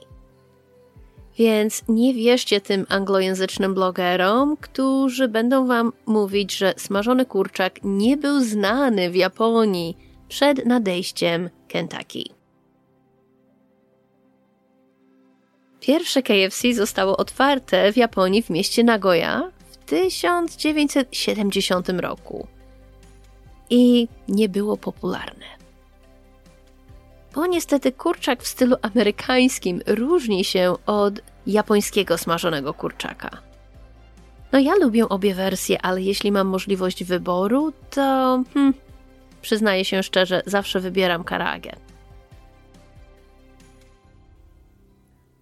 Więc 1.38 1.84
nie 1.88 2.14
wierzcie 2.14 2.62
tym 2.62 2.86
anglojęzycznym 2.90 3.74
blogerom, 3.74 4.58
którzy 4.58 5.28
będą 5.28 5.68
wam 5.68 5.94
mówić, 6.06 6.58
że 6.58 6.74
smażony 6.78 7.26
kurczak 7.26 7.80
nie 7.84 8.18
był 8.18 8.40
znany 8.40 9.10
w 9.10 9.16
Japonii 9.16 9.98
przed 10.30 10.66
nadejściem 10.66 11.50
Kentucky. 11.68 12.24
Pierwsze 15.80 16.24
KFC 16.24 16.74
zostało 16.74 17.18
otwarte 17.18 17.94
w 17.94 17.98
Japonii 17.98 18.44
w 18.44 18.50
mieście 18.50 18.84
Nagoya 18.84 19.52
w 19.72 19.78
1970 19.78 21.90
roku 21.90 22.48
i 23.70 24.08
nie 24.28 24.50
było 24.50 24.78
popularne. 24.78 25.46
Bo 27.36 27.48
niestety 27.48 27.92
kurczak 27.92 28.44
w 28.44 28.48
stylu 28.48 28.76
amerykańskim 28.82 29.82
różni 29.88 30.44
się 30.44 30.76
od 30.86 31.22
japońskiego 31.48 32.18
smażonego 32.18 32.74
kurczaka. 32.74 33.30
No 34.52 34.60
ja 34.60 34.76
lubię 34.76 35.10
obie 35.10 35.36
wersje, 35.36 35.82
ale 35.82 36.02
jeśli 36.02 36.32
mam 36.32 36.48
możliwość 36.48 37.04
wyboru, 37.04 37.74
to 37.90 38.02
hmm, 38.54 38.74
przyznaję 39.46 39.86
się 39.86 40.04
szczerze, 40.04 40.42
zawsze 40.46 40.80
wybieram 40.80 41.24
karagę. 41.24 41.72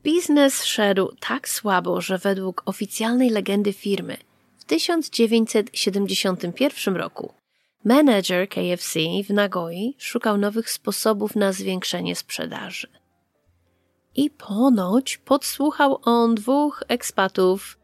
Biznes 0.03 0.63
szedł 0.63 1.11
tak 1.19 1.49
słabo, 1.49 2.01
że 2.01 2.17
według 2.17 2.63
oficjalnej 2.65 3.29
legendy 3.29 3.73
firmy 3.73 4.17
w 4.57 4.65
1971 4.65 6.95
roku 6.95 7.33
menedżer 7.83 8.49
KFC 8.49 8.99
w 9.27 9.29
Nagoi 9.29 9.95
szukał 9.97 10.37
nowych 10.37 10.69
sposobów 10.69 11.35
na 11.35 11.53
zwiększenie 11.53 12.15
sprzedaży. 12.15 12.87
I 14.15 14.29
ponoć 14.29 15.17
podsłuchał 15.17 15.99
on 16.03 16.35
dwóch 16.35 16.83
ekspatów, 16.87 17.77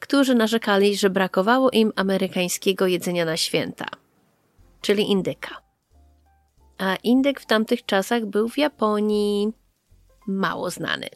którzy 0.00 0.34
narzekali, 0.34 0.96
że 0.96 1.10
brakowało 1.10 1.70
im 1.70 1.92
amerykańskiego 1.96 2.86
jedzenia 2.86 3.24
na 3.24 3.36
święta, 3.36 3.86
czyli 4.82 5.10
indyka. 5.10 5.62
A 6.78 6.96
indyk 6.96 7.40
w 7.40 7.46
tamtych 7.46 7.86
czasach 7.86 8.26
był 8.26 8.48
w 8.48 8.58
Japonii 8.58 9.52
mało 10.26 10.70
znany. 10.70 11.08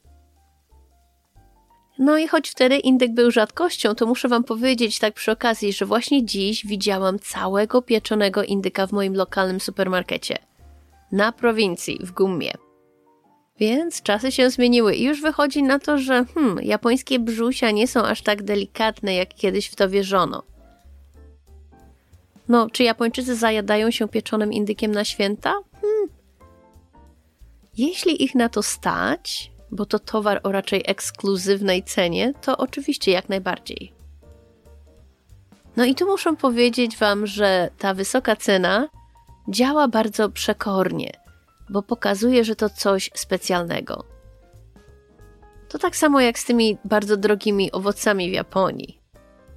No 1.98 2.18
i 2.18 2.28
choć 2.28 2.50
wtedy 2.50 2.76
indyk 2.76 3.14
był 3.14 3.30
rzadkością, 3.30 3.94
to 3.94 4.06
muszę 4.06 4.28
Wam 4.28 4.44
powiedzieć 4.44 4.98
tak 4.98 5.14
przy 5.14 5.32
okazji, 5.32 5.72
że 5.72 5.86
właśnie 5.86 6.24
dziś 6.24 6.66
widziałam 6.66 7.18
całego 7.18 7.82
pieczonego 7.82 8.42
indyka 8.42 8.86
w 8.86 8.92
moim 8.92 9.14
lokalnym 9.14 9.60
supermarkecie. 9.60 10.38
Na 11.12 11.32
prowincji, 11.32 11.98
w 12.02 12.12
Gummie. 12.12 12.52
Więc 13.58 14.02
czasy 14.02 14.32
się 14.32 14.50
zmieniły 14.50 14.94
i 14.94 15.04
już 15.04 15.20
wychodzi 15.20 15.62
na 15.62 15.78
to, 15.78 15.98
że 15.98 16.24
hmm, 16.34 16.58
japońskie 16.62 17.18
brzusia 17.18 17.70
nie 17.70 17.88
są 17.88 18.02
aż 18.02 18.22
tak 18.22 18.42
delikatne, 18.42 19.14
jak 19.14 19.34
kiedyś 19.34 19.66
w 19.66 19.76
to 19.76 19.88
wierzono. 19.88 20.42
No, 22.48 22.70
czy 22.70 22.82
Japończycy 22.82 23.36
zajadają 23.36 23.90
się 23.90 24.08
pieczonym 24.08 24.52
indykiem 24.52 24.92
na 24.92 25.04
święta? 25.04 25.54
Hmm. 25.80 26.08
Jeśli 27.76 28.24
ich 28.24 28.34
na 28.34 28.48
to 28.48 28.62
stać, 28.62 29.52
bo 29.70 29.86
to 29.86 29.98
towar 29.98 30.40
o 30.42 30.52
raczej 30.52 30.82
ekskluzywnej 30.86 31.82
cenie, 31.82 32.32
to 32.40 32.56
oczywiście 32.56 33.12
jak 33.12 33.28
najbardziej. 33.28 33.92
No 35.76 35.84
i 35.84 35.94
tu 35.94 36.06
muszę 36.06 36.36
powiedzieć 36.36 36.96
Wam, 36.96 37.26
że 37.26 37.70
ta 37.78 37.94
wysoka 37.94 38.36
cena 38.36 38.88
działa 39.48 39.88
bardzo 39.88 40.30
przekornie, 40.30 41.12
bo 41.70 41.82
pokazuje, 41.82 42.44
że 42.44 42.56
to 42.56 42.70
coś 42.70 43.10
specjalnego. 43.14 44.04
To 45.68 45.78
tak 45.78 45.96
samo 45.96 46.20
jak 46.20 46.38
z 46.38 46.44
tymi 46.44 46.78
bardzo 46.84 47.16
drogimi 47.16 47.72
owocami 47.72 48.30
w 48.30 48.32
Japonii. 48.32 49.00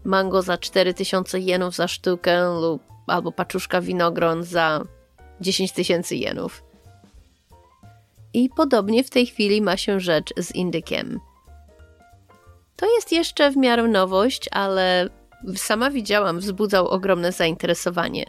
Mango 0.03 0.41
za 0.41 0.58
4000 0.58 1.39
jenów 1.39 1.76
za 1.76 1.88
sztukę 1.88 2.50
lub 2.62 2.82
albo 3.08 3.32
paczuszka 3.32 3.82
winogron 3.82 4.43
za 4.43 4.84
10 5.41 5.71
tysięcy 5.71 6.15
jenów. 6.15 6.63
I 8.34 8.50
podobnie 8.56 9.04
w 9.04 9.10
tej 9.10 9.26
chwili 9.26 9.62
ma 9.62 9.78
się 9.78 10.00
rzecz 10.00 10.34
z 10.38 10.56
indykiem. 10.56 11.19
To 12.76 12.95
jest 12.95 13.12
jeszcze 13.12 13.52
w 13.52 13.58
miarę 13.58 13.84
nowość, 13.84 14.50
ale 14.52 15.10
sama 15.56 15.89
widziałam, 15.89 16.39
wzbudzał 16.39 16.88
ogromne 16.88 17.32
zainteresowanie. 17.32 18.26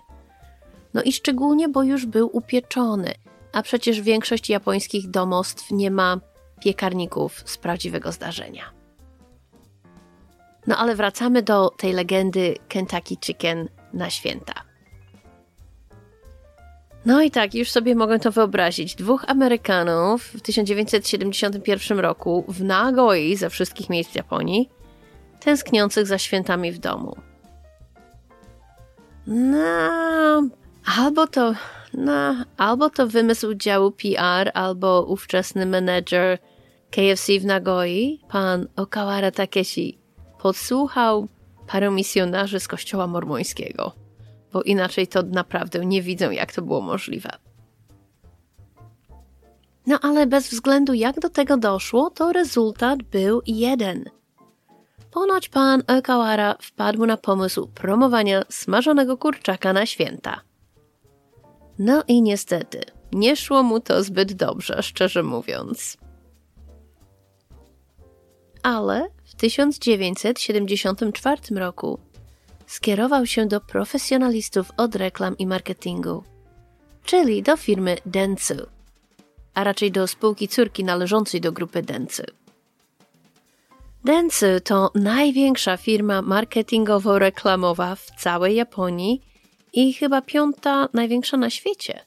No 0.94 1.02
i 1.02 1.12
szczególnie, 1.12 1.68
bo 1.68 1.82
już 1.82 2.06
był 2.06 2.36
upieczony, 2.36 3.14
a 3.52 3.62
przecież 3.62 4.00
większość 4.00 4.50
japońskich 4.50 5.10
domostw 5.10 5.70
nie 5.70 5.90
ma 5.90 6.20
piekarników 6.60 7.42
z 7.44 7.58
prawdziwego 7.58 8.12
zdarzenia. 8.12 8.79
No 10.66 10.76
ale 10.76 10.94
wracamy 10.94 11.42
do 11.42 11.70
tej 11.70 11.92
legendy 11.92 12.54
Kentucky 12.68 13.16
Chicken 13.24 13.68
na 13.92 14.10
święta. 14.10 14.70
No 17.06 17.22
i 17.22 17.30
tak, 17.30 17.54
już 17.54 17.70
sobie 17.70 17.94
mogę 17.94 18.18
to 18.18 18.32
wyobrazić. 18.32 18.94
Dwóch 18.94 19.24
Amerykanów 19.26 20.24
w 20.24 20.40
1971 20.40 21.98
roku 21.98 22.44
w 22.48 22.64
Nagoi 22.64 23.36
ze 23.36 23.50
wszystkich 23.50 23.90
miejsc 23.90 24.14
Japonii, 24.14 24.70
tęskniących 25.40 26.06
za 26.06 26.18
świętami 26.18 26.72
w 26.72 26.78
domu. 26.78 27.16
No, 29.26 30.42
albo 30.98 31.26
to, 31.26 31.54
no, 31.94 32.44
albo 32.56 32.90
to 32.90 33.06
wymysł 33.06 33.54
działu 33.54 33.90
PR, 33.90 34.50
albo 34.54 35.02
ówczesny 35.02 35.66
menedżer 35.66 36.38
KFC 36.90 37.40
w 37.40 37.44
Nagoi, 37.44 38.20
pan 38.28 38.66
Okawara 38.76 39.30
Takeshi, 39.30 39.99
podsłuchał 40.42 41.28
parę 41.66 41.90
misjonarzy 41.90 42.60
z 42.60 42.68
kościoła 42.68 43.06
mormońskiego 43.06 43.92
bo 44.52 44.62
inaczej 44.62 45.06
to 45.06 45.22
naprawdę 45.22 45.86
nie 45.86 46.02
widzę, 46.02 46.34
jak 46.34 46.52
to 46.52 46.62
było 46.62 46.80
możliwe. 46.80 47.30
No 49.86 49.98
ale 50.02 50.26
bez 50.26 50.48
względu 50.48 50.94
jak 50.94 51.20
do 51.20 51.30
tego 51.30 51.56
doszło, 51.56 52.10
to 52.10 52.32
rezultat 52.32 53.02
był 53.02 53.42
jeden. 53.46 54.04
Ponoć 55.10 55.48
pan 55.48 55.82
Okawara 55.98 56.54
wpadł 56.60 57.06
na 57.06 57.16
pomysł 57.16 57.66
promowania 57.66 58.42
smażonego 58.48 59.16
kurczaka 59.16 59.72
na 59.72 59.86
święta. 59.86 60.40
No 61.78 62.02
i 62.08 62.22
niestety, 62.22 62.80
nie 63.12 63.36
szło 63.36 63.62
mu 63.62 63.80
to 63.80 64.02
zbyt 64.02 64.32
dobrze, 64.32 64.82
szczerze 64.82 65.22
mówiąc. 65.22 65.96
Ale 68.62 69.08
w 69.30 69.34
1974 69.34 71.54
roku 71.54 71.98
skierował 72.66 73.26
się 73.26 73.46
do 73.46 73.60
profesjonalistów 73.60 74.70
od 74.76 74.96
reklam 74.96 75.38
i 75.38 75.46
marketingu, 75.46 76.24
czyli 77.04 77.42
do 77.42 77.56
firmy 77.56 77.96
Dentsu, 78.06 78.54
a 79.54 79.64
raczej 79.64 79.92
do 79.92 80.06
spółki 80.06 80.48
córki 80.48 80.84
należącej 80.84 81.40
do 81.40 81.52
grupy 81.52 81.82
Dentsu. 81.82 82.22
Dentsu 84.04 84.46
to 84.64 84.90
największa 84.94 85.76
firma 85.76 86.22
marketingowo-reklamowa 86.22 87.96
w 87.96 88.20
całej 88.20 88.56
Japonii 88.56 89.20
i 89.72 89.92
chyba 89.92 90.22
piąta 90.22 90.88
największa 90.92 91.36
na 91.36 91.50
świecie. 91.50 92.00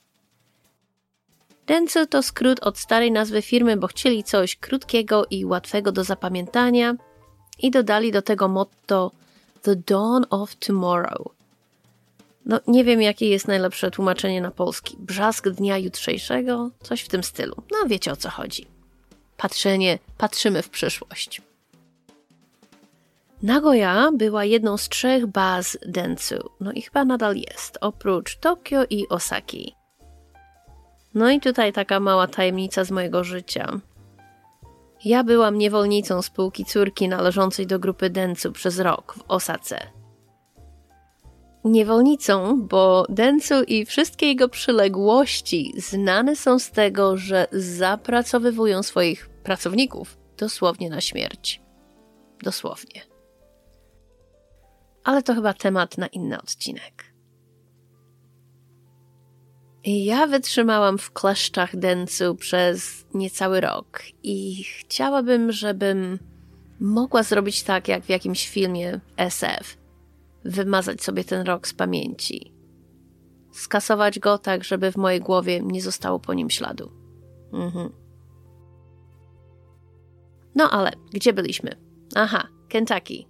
Dentsu 1.68 2.08
to 2.08 2.24
skrót 2.24 2.60
od 2.60 2.78
starej 2.78 3.12
nazwy 3.12 3.42
firmy, 3.42 3.78
bo 3.78 3.88
chcieli 3.88 4.24
coś 4.24 4.56
krótkiego 4.56 5.26
i 5.30 5.46
łatwego 5.46 5.92
do 5.92 6.04
zapamiętania 6.04 6.96
i 7.63 7.71
dodali 7.71 8.12
do 8.12 8.21
tego 8.21 8.47
motto 8.47 9.12
The 9.62 9.76
Dawn 9.76 10.26
of 10.30 10.56
Tomorrow. 10.56 11.32
No, 12.45 12.60
nie 12.67 12.84
wiem, 12.84 13.02
jakie 13.02 13.30
jest 13.30 13.47
najlepsze 13.47 13.91
tłumaczenie 13.91 14.41
na 14.41 14.52
polski. 14.52 14.95
Brzask 14.99 15.49
dnia 15.49 15.78
jutrzejszego? 15.78 16.69
Coś 16.82 17.02
w 17.02 17.08
tym 17.08 17.23
stylu. 17.23 17.56
No, 17.71 17.78
wiecie 17.88 18.12
o 18.12 18.15
co 18.15 18.30
chodzi. 18.30 18.67
Patrzenie, 19.38 19.99
patrzymy 20.17 20.62
w 20.62 20.69
przyszłość. 20.69 21.41
Nagoya 23.43 24.12
była 24.13 24.45
jedną 24.45 24.78
z 24.78 24.89
trzech 24.89 25.28
baz 25.28 25.78
Dentsu, 25.86 26.49
no 26.60 26.71
i 26.71 26.82
chyba 26.82 27.06
nadal 27.06 27.36
jest, 27.36 27.78
oprócz 27.82 28.38
Tokio 28.38 28.84
i 28.89 29.10
Osaki. 29.10 29.76
No 31.13 31.30
i 31.30 31.39
tutaj 31.39 31.73
taka 31.73 31.99
mała 31.99 32.28
tajemnica 32.28 32.84
z 32.84 32.91
mojego 32.91 33.23
życia. 33.23 33.80
Ja 35.06 35.24
byłam 35.24 35.58
niewolnicą 35.58 36.22
spółki 36.22 36.66
córki 36.66 37.08
należącej 37.08 37.68
do 37.68 37.80
grupy 37.80 38.10
Dentsu 38.10 38.52
przez 38.52 38.80
rok 38.80 39.16
w 39.18 39.24
Osace. 39.28 39.80
Niewolnicą, 41.63 42.62
bo 42.68 43.06
Dentsu 43.10 43.63
i 43.63 43.86
wszystkie 43.86 44.26
jego 44.26 44.50
przyległości 44.50 45.74
znane 45.78 46.36
są 46.36 46.60
z 46.60 46.72
tego, 46.72 47.18
że 47.18 47.48
zapracowywują 47.52 48.84
swoich 48.84 49.30
pracowników 49.30 50.18
dosłownie 50.38 50.89
na 50.89 51.02
śmierć. 51.02 51.62
Dosłownie. 52.44 53.02
Ale 55.04 55.24
to 55.24 55.34
chyba 55.34 55.54
temat 55.54 55.98
na 55.98 56.08
inny 56.08 56.42
odcinek. 56.42 57.12
Ja 59.86 60.28
wytrzymałam 60.28 60.98
w 60.98 61.12
kleszczach 61.12 61.76
Densu 61.76 62.36
przez 62.36 63.06
niecały 63.13 63.62
rok 63.62 64.02
i 64.24 64.63
chciałabym, 64.63 65.52
żebym 65.52 66.19
mogła 66.80 67.24
zrobić 67.24 67.63
tak, 67.63 67.88
jak 67.88 68.04
w 68.04 68.10
jakimś 68.10 68.50
filmie 68.50 69.00
SF. 69.17 69.78
Wymazać 70.46 71.04
sobie 71.04 71.24
ten 71.24 71.46
rok 71.46 71.67
z 71.67 71.74
pamięci. 71.74 72.54
Skasować 73.52 74.19
go 74.19 74.38
tak, 74.38 74.63
żeby 74.63 74.91
w 74.91 74.98
mojej 74.98 75.19
głowie 75.19 75.62
nie 75.62 75.82
zostało 75.82 76.19
po 76.19 76.34
nim 76.34 76.50
śladu. 76.50 76.91
Mhm. 77.54 77.89
No 80.56 80.69
ale 80.72 80.91
gdzie 81.13 81.34
byliśmy? 81.34 81.76
Aha, 82.15 82.48
Kentucky. 82.69 83.26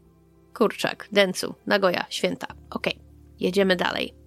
Kurczak, 0.54 1.08
Densu, 1.12 1.56
Nagoya, 1.66 2.06
święta. 2.10 2.48
Okej, 2.70 2.94
okay. 2.94 3.06
jedziemy 3.40 3.76
dalej. 3.76 4.23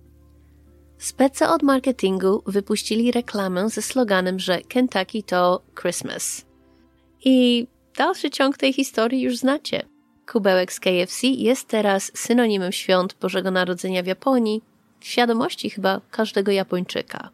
Spece 0.98 1.48
od 1.48 1.62
marketingu 1.62 2.42
wypuścili 2.46 3.12
reklamę 3.12 3.70
ze 3.70 3.82
sloganem, 3.82 4.38
że 4.38 4.60
Kentucky 4.60 5.22
to 5.22 5.62
Christmas. 5.80 6.46
I 7.24 7.66
dalszy 7.96 8.30
ciąg 8.30 8.56
tej 8.56 8.72
historii 8.72 9.20
już 9.22 9.36
znacie. 9.36 9.82
Kubełek 10.32 10.72
z 10.72 10.80
KFC 10.80 11.26
jest 11.26 11.68
teraz 11.68 12.12
synonimem 12.14 12.72
świąt 12.72 13.16
Bożego 13.20 13.50
Narodzenia 13.50 14.02
w 14.02 14.06
Japonii, 14.06 14.62
w 15.00 15.06
świadomości 15.06 15.70
chyba 15.70 16.00
każdego 16.10 16.52
Japończyka. 16.52 17.30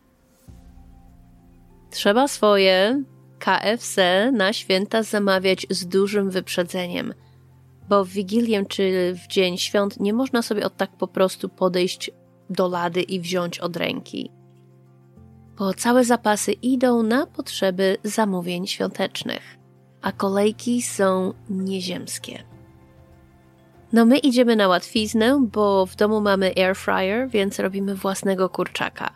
Trzeba 1.91 2.29
swoje 2.29 3.03
KFC 3.39 4.31
na 4.33 4.53
święta 4.53 5.03
zamawiać 5.03 5.67
z 5.71 5.87
dużym 5.87 6.31
wyprzedzeniem, 6.31 7.15
bo 7.89 8.05
w 8.05 8.09
Wigilię 8.09 8.65
czy 8.69 9.15
w 9.15 9.27
dzień 9.27 9.59
świąt 9.59 10.01
nie 10.01 10.13
można 10.13 10.43
sobie 10.43 10.67
od 10.67 10.77
tak 10.77 10.91
po 10.91 11.09
prostu 11.09 11.49
podejść 11.49 12.11
do 12.51 12.69
lady 12.69 13.03
i 13.03 13.21
wziąć 13.21 13.59
od 13.59 13.77
ręki. 13.77 14.31
Bo 15.59 15.75
całe 15.75 16.05
zapasy 16.05 16.53
idą 16.53 17.03
na 17.03 17.27
potrzeby 17.27 17.97
zamówień 18.05 18.67
świątecznych, 18.67 19.59
a 20.03 20.13
kolejki 20.13 20.83
są 20.83 21.35
nieziemskie. 21.51 22.45
No 23.93 24.05
my 24.05 24.19
idziemy 24.19 24.57
na 24.57 24.69
łatwiznę, 24.69 25.47
bo 25.53 25.87
w 25.87 25.97
domu 25.97 26.21
mamy 26.21 26.53
air 26.57 26.77
fryer, 26.77 27.29
więc 27.29 27.59
robimy 27.59 27.95
własnego 27.95 28.49
kurczaka. 28.49 29.11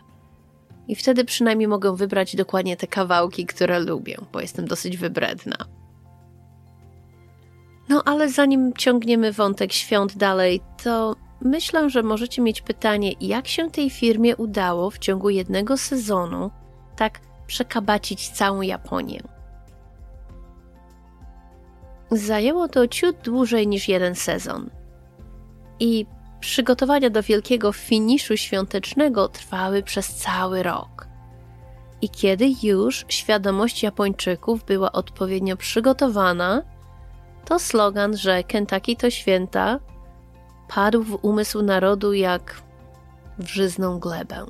I 0.89 0.95
wtedy 0.97 1.25
przynajmniej 1.25 1.69
mogę 1.69 1.97
wybrać 1.97 2.37
dokładnie 2.37 2.77
te 2.77 2.87
kawałki, 2.87 3.47
które 3.47 3.81
lubię, 3.81 4.17
bo 4.33 4.41
jestem 4.41 4.67
dosyć 4.67 4.97
wybredna. 4.97 5.57
No 7.89 8.03
ale 8.05 8.29
zanim 8.29 8.73
ciągniemy 8.73 9.33
wątek 9.33 9.73
świąt 9.73 10.17
dalej, 10.17 10.61
to 10.83 11.17
Myślę, 11.41 11.91
że 11.91 12.03
możecie 12.03 12.43
mieć 12.43 12.63
pytanie, 12.63 13.13
jak 13.21 13.49
się 13.49 13.71
tej 13.71 13.91
firmie 13.91 14.37
udało 14.37 14.91
w 14.91 14.99
ciągu 14.99 15.31
jednego 15.31 15.77
sezonu 15.77 16.51
tak 16.97 17.21
przekabacić 17.47 18.31
całą 18.31 18.63
Japonię. 18.63 19.23
Zajęło 22.11 22.69
to 22.69 22.89
ciut 22.89 23.17
dłużej 23.25 23.69
niż 23.69 23.89
jeden 23.89 24.15
sezon. 24.15 24.71
I 25.81 26.07
przygotowania 26.41 27.11
do 27.11 27.23
wielkiego 27.23 27.73
finiszu 27.73 28.37
świątecznego 28.37 29.29
trwały 29.29 29.83
przez 29.83 30.15
cały 30.15 30.63
rok. 30.63 31.09
I 32.03 32.09
kiedy 32.09 32.53
już 32.63 33.05
świadomość 33.09 33.83
Japończyków 33.83 34.65
była 34.65 34.93
odpowiednio 34.93 35.57
przygotowana, 35.57 36.63
to 37.45 37.59
slogan, 37.59 38.17
że 38.17 38.45
Kentucky 38.45 38.97
to 38.97 39.11
święta, 39.11 39.81
padł 40.69 41.03
w 41.03 41.19
umysł 41.23 41.63
narodu 41.63 42.13
jak 42.13 42.63
w 43.39 43.49
żyzną 43.49 43.99
glebę. 43.99 44.47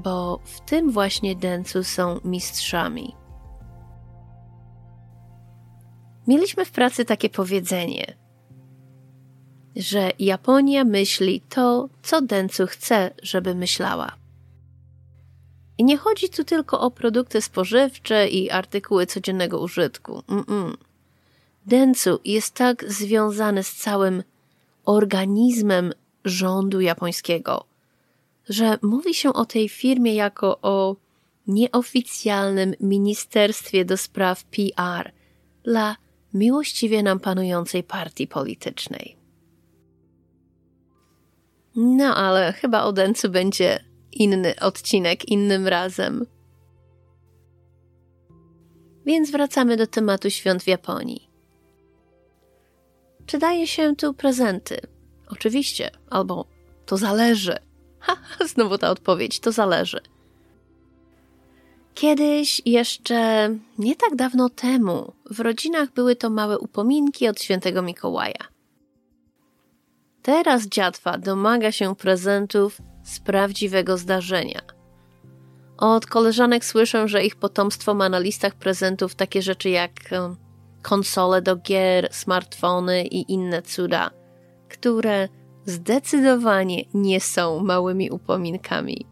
Bo 0.00 0.40
w 0.44 0.60
tym 0.60 0.90
właśnie 0.90 1.36
Dencu 1.36 1.84
są 1.84 2.20
mistrzami. 2.24 3.16
Mieliśmy 6.26 6.64
w 6.64 6.70
pracy 6.70 7.04
takie 7.04 7.30
powiedzenie, 7.30 8.14
że 9.76 10.10
Japonia 10.18 10.84
myśli 10.84 11.40
to, 11.40 11.88
co 12.02 12.22
Dencu 12.22 12.66
chce, 12.66 13.10
żeby 13.22 13.54
myślała. 13.54 14.12
I 15.78 15.84
nie 15.84 15.96
chodzi 15.96 16.28
tu 16.28 16.44
tylko 16.44 16.80
o 16.80 16.90
produkty 16.90 17.42
spożywcze 17.42 18.28
i 18.28 18.50
artykuły 18.50 19.06
codziennego 19.06 19.60
użytku. 19.60 20.22
Mm-mm. 20.28 20.76
Dencu 21.66 22.20
jest 22.24 22.54
tak 22.54 22.92
związany 22.92 23.62
z 23.62 23.74
całym 23.74 24.22
organizmem 24.88 25.92
rządu 26.24 26.80
japońskiego, 26.80 27.64
że 28.48 28.78
mówi 28.82 29.14
się 29.14 29.32
o 29.32 29.44
tej 29.44 29.68
firmie 29.68 30.14
jako 30.14 30.60
o 30.60 30.96
nieoficjalnym 31.46 32.74
ministerstwie 32.80 33.84
do 33.84 33.96
spraw 33.96 34.44
PR 34.44 35.12
dla 35.62 35.96
miłościwie 36.34 37.02
nam 37.02 37.20
panującej 37.20 37.82
partii 37.82 38.26
politycznej. 38.26 39.16
No 41.76 42.14
ale 42.16 42.52
chyba 42.52 42.84
o 42.84 42.92
Dencu 42.92 43.28
będzie 43.30 43.84
inny 44.12 44.54
odcinek 44.60 45.28
innym 45.28 45.66
razem. 45.66 46.26
Więc 49.06 49.30
wracamy 49.30 49.76
do 49.76 49.86
tematu 49.86 50.30
świąt 50.30 50.62
w 50.62 50.66
Japonii. 50.66 51.27
Czy 53.28 53.38
daje 53.38 53.66
się 53.66 53.96
tu 53.96 54.14
prezenty? 54.14 54.80
Oczywiście, 55.28 55.90
albo 56.10 56.46
to 56.86 56.96
zależy. 56.96 57.56
Ha, 58.00 58.16
znowu 58.46 58.78
ta 58.78 58.90
odpowiedź, 58.90 59.40
to 59.40 59.52
zależy. 59.52 60.00
Kiedyś, 61.94 62.62
jeszcze 62.66 63.48
nie 63.78 63.96
tak 63.96 64.16
dawno 64.16 64.48
temu, 64.48 65.12
w 65.30 65.40
rodzinach 65.40 65.92
były 65.92 66.16
to 66.16 66.30
małe 66.30 66.58
upominki 66.58 67.28
od 67.28 67.42
świętego 67.42 67.82
Mikołaja. 67.82 68.48
Teraz 70.22 70.66
dziatwa 70.66 71.18
domaga 71.18 71.72
się 71.72 71.96
prezentów 71.96 72.78
z 73.02 73.20
prawdziwego 73.20 73.98
zdarzenia. 73.98 74.60
Od 75.76 76.06
koleżanek 76.06 76.64
słyszę, 76.64 77.08
że 77.08 77.24
ich 77.24 77.36
potomstwo 77.36 77.94
ma 77.94 78.08
na 78.08 78.18
listach 78.18 78.54
prezentów 78.54 79.14
takie 79.14 79.42
rzeczy 79.42 79.70
jak 79.70 79.92
konsole 80.82 81.42
do 81.42 81.56
gier, 81.56 82.08
smartfony 82.10 83.04
i 83.04 83.32
inne 83.32 83.62
cuda, 83.62 84.10
które 84.68 85.28
zdecydowanie 85.64 86.84
nie 86.94 87.20
są 87.20 87.60
małymi 87.60 88.10
upominkami. 88.10 89.06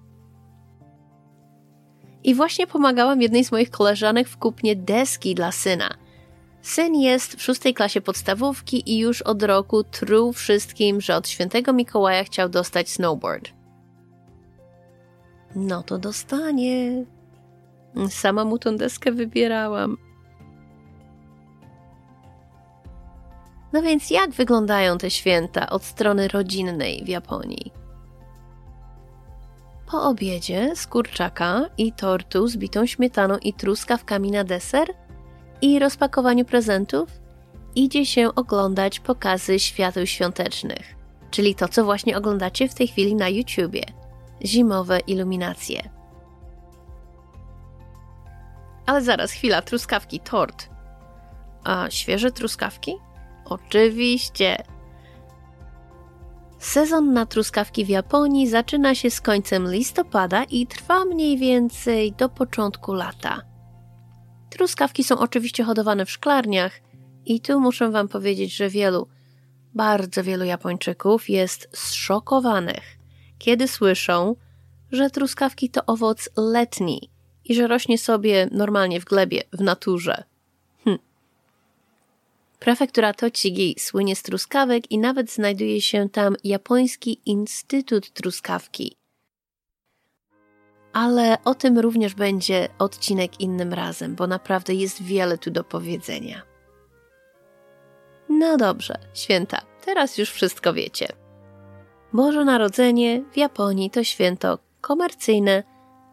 I 2.24 2.34
właśnie 2.34 2.66
pomagałam 2.66 3.22
jednej 3.22 3.44
z 3.44 3.52
moich 3.52 3.70
koleżanek 3.70 4.28
w 4.28 4.36
kupnie 4.36 4.76
deski 4.76 5.34
dla 5.34 5.52
syna. 5.52 5.94
Syn 6.62 6.94
jest 6.94 7.36
w 7.36 7.42
szóstej 7.42 7.74
klasie 7.74 8.00
podstawówki 8.00 8.92
i 8.92 8.98
już 8.98 9.22
od 9.22 9.42
roku 9.42 9.84
truł 9.84 10.32
wszystkim, 10.32 11.00
że 11.00 11.16
od 11.16 11.28
świętego 11.28 11.72
Mikołaja 11.72 12.24
chciał 12.24 12.48
dostać 12.48 12.90
snowboard. 12.90 13.50
No 15.56 15.82
to 15.82 15.98
dostanie. 15.98 17.04
Sama 18.08 18.44
mu 18.44 18.58
tą 18.58 18.76
deskę 18.76 19.12
wybierałam. 19.12 19.96
No 23.76 23.82
więc 23.82 24.10
jak 24.10 24.30
wyglądają 24.30 24.98
te 24.98 25.10
święta 25.10 25.70
od 25.70 25.84
strony 25.84 26.28
rodzinnej 26.28 27.04
w 27.04 27.08
Japonii? 27.08 27.72
Po 29.86 30.02
obiedzie 30.02 30.76
z 30.76 30.86
kurczaka 30.86 31.64
i 31.78 31.92
tortu 31.92 32.48
z 32.48 32.56
bitą 32.56 32.86
śmietaną 32.86 33.38
i 33.38 33.52
truskawkami 33.52 34.30
na 34.30 34.44
deser 34.44 34.88
i 35.62 35.78
rozpakowaniu 35.78 36.44
prezentów 36.44 37.08
idzie 37.74 38.06
się 38.06 38.34
oglądać 38.34 39.00
pokazy 39.00 39.58
świateł 39.58 40.06
świątecznych, 40.06 40.96
czyli 41.30 41.54
to, 41.54 41.68
co 41.68 41.84
właśnie 41.84 42.16
oglądacie 42.18 42.68
w 42.68 42.74
tej 42.74 42.88
chwili 42.88 43.14
na 43.14 43.28
YouTubie. 43.28 43.82
Zimowe 44.44 45.00
iluminacje. 45.00 45.90
Ale 48.86 49.02
zaraz, 49.02 49.32
chwila, 49.32 49.62
truskawki, 49.62 50.20
tort. 50.20 50.68
A 51.64 51.90
świeże 51.90 52.30
truskawki? 52.30 53.05
Oczywiście. 53.48 54.62
Sezon 56.58 57.12
na 57.12 57.26
truskawki 57.26 57.84
w 57.84 57.88
Japonii 57.88 58.48
zaczyna 58.48 58.94
się 58.94 59.10
z 59.10 59.20
końcem 59.20 59.72
listopada 59.72 60.44
i 60.44 60.66
trwa 60.66 61.04
mniej 61.04 61.38
więcej 61.38 62.12
do 62.12 62.28
początku 62.28 62.92
lata. 62.92 63.42
Truskawki 64.50 65.04
są 65.04 65.18
oczywiście 65.18 65.64
hodowane 65.64 66.06
w 66.06 66.10
szklarniach 66.10 66.80
i 67.24 67.40
tu 67.40 67.60
muszę 67.60 67.90
Wam 67.90 68.08
powiedzieć, 68.08 68.56
że 68.56 68.68
wielu, 68.68 69.08
bardzo 69.74 70.22
wielu 70.22 70.44
Japończyków 70.44 71.28
jest 71.28 71.68
zszokowanych, 71.72 72.98
kiedy 73.38 73.68
słyszą, 73.68 74.36
że 74.92 75.10
truskawki 75.10 75.70
to 75.70 75.86
owoc 75.86 76.28
letni 76.36 77.10
i 77.44 77.54
że 77.54 77.66
rośnie 77.66 77.98
sobie 77.98 78.48
normalnie 78.52 79.00
w 79.00 79.04
glebie, 79.04 79.42
w 79.52 79.60
naturze. 79.60 80.24
Prefektura 82.66 83.14
Tochigi 83.14 83.76
słynie 83.78 84.16
z 84.16 84.22
truskawek 84.22 84.90
i 84.90 84.98
nawet 84.98 85.32
znajduje 85.32 85.80
się 85.80 86.08
tam 86.08 86.36
japoński 86.44 87.20
Instytut 87.26 88.12
Truskawki. 88.12 88.96
ale 90.92 91.36
o 91.44 91.54
tym 91.54 91.78
również 91.78 92.14
będzie 92.14 92.68
odcinek 92.78 93.40
innym 93.40 93.72
razem, 93.72 94.14
bo 94.14 94.26
naprawdę 94.26 94.74
jest 94.74 95.02
wiele 95.02 95.38
tu 95.38 95.50
do 95.50 95.64
powiedzenia. 95.64 96.42
No 98.28 98.56
dobrze, 98.56 98.98
święta, 99.14 99.60
teraz 99.84 100.18
już 100.18 100.30
wszystko 100.30 100.72
wiecie. 100.72 101.08
Boże 102.12 102.44
Narodzenie 102.44 103.22
w 103.32 103.36
Japonii 103.36 103.90
to 103.90 104.04
święto 104.04 104.58
komercyjne, 104.80 105.62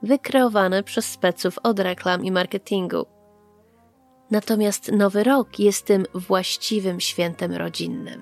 wykreowane 0.03 0.83
przez 0.83 1.05
speców 1.05 1.59
od 1.63 1.79
reklam 1.79 2.25
i 2.25 2.31
marketingu. 2.31 3.05
Natomiast 4.33 4.91
Nowy 4.91 5.23
Rok 5.23 5.59
jest 5.59 5.85
tym 5.85 6.05
właściwym 6.13 6.99
świętem 6.99 7.53
rodzinnym. 7.53 8.21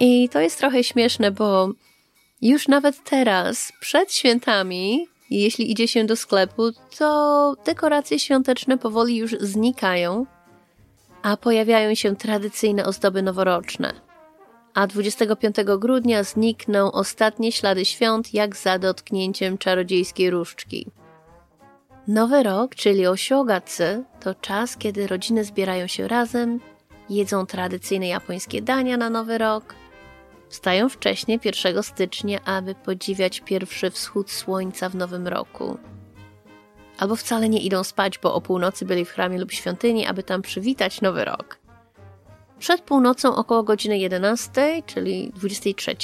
I 0.00 0.28
to 0.28 0.40
jest 0.40 0.58
trochę 0.58 0.84
śmieszne, 0.84 1.30
bo 1.30 1.70
już 2.42 2.68
nawet 2.68 3.04
teraz, 3.04 3.72
przed 3.80 4.12
świętami, 4.12 5.08
jeśli 5.30 5.72
idzie 5.72 5.88
się 5.88 6.04
do 6.04 6.16
sklepu, 6.16 6.62
to 6.98 7.54
dekoracje 7.66 8.18
świąteczne 8.18 8.78
powoli 8.78 9.16
już 9.16 9.36
znikają, 9.40 10.26
a 11.22 11.36
pojawiają 11.36 11.94
się 11.94 12.16
tradycyjne 12.16 12.86
ozdoby 12.86 13.22
noworoczne. 13.22 13.92
A 14.74 14.86
25 14.86 15.56
grudnia 15.78 16.24
znikną 16.24 16.92
ostatnie 16.92 17.52
ślady 17.52 17.84
świąt, 17.84 18.34
jak 18.34 18.56
za 18.56 18.78
dotknięciem 18.78 19.58
czarodziejskiej 19.58 20.30
różdżki. 20.30 20.86
Nowy 22.10 22.42
rok, 22.42 22.74
czyli 22.74 23.06
Osiogacy, 23.06 24.04
to 24.20 24.34
czas, 24.34 24.76
kiedy 24.76 25.06
rodziny 25.06 25.44
zbierają 25.44 25.86
się 25.86 26.08
razem, 26.08 26.60
jedzą 27.10 27.46
tradycyjne 27.46 28.08
japońskie 28.08 28.62
dania 28.62 28.96
na 28.96 29.10
Nowy 29.10 29.38
Rok, 29.38 29.74
Wstają 30.48 30.88
wcześniej 30.88 31.40
1 31.44 31.82
stycznia, 31.82 32.40
aby 32.44 32.74
podziwiać 32.74 33.40
pierwszy 33.40 33.90
wschód 33.90 34.30
słońca 34.30 34.88
w 34.88 34.94
nowym 34.94 35.28
roku. 35.28 35.78
Albo 36.98 37.16
wcale 37.16 37.48
nie 37.48 37.60
idą 37.60 37.84
spać, 37.84 38.18
bo 38.18 38.34
o 38.34 38.40
północy 38.40 38.84
byli 38.86 39.04
w 39.04 39.10
chramie 39.10 39.38
lub 39.38 39.52
świątyni, 39.52 40.06
aby 40.06 40.22
tam 40.22 40.42
przywitać 40.42 41.00
nowy 41.00 41.24
rok. 41.24 41.58
Przed 42.58 42.80
północą 42.80 43.36
około 43.36 43.62
godziny 43.62 43.98
11, 43.98 44.82
czyli 44.86 45.32
23, 45.36 45.94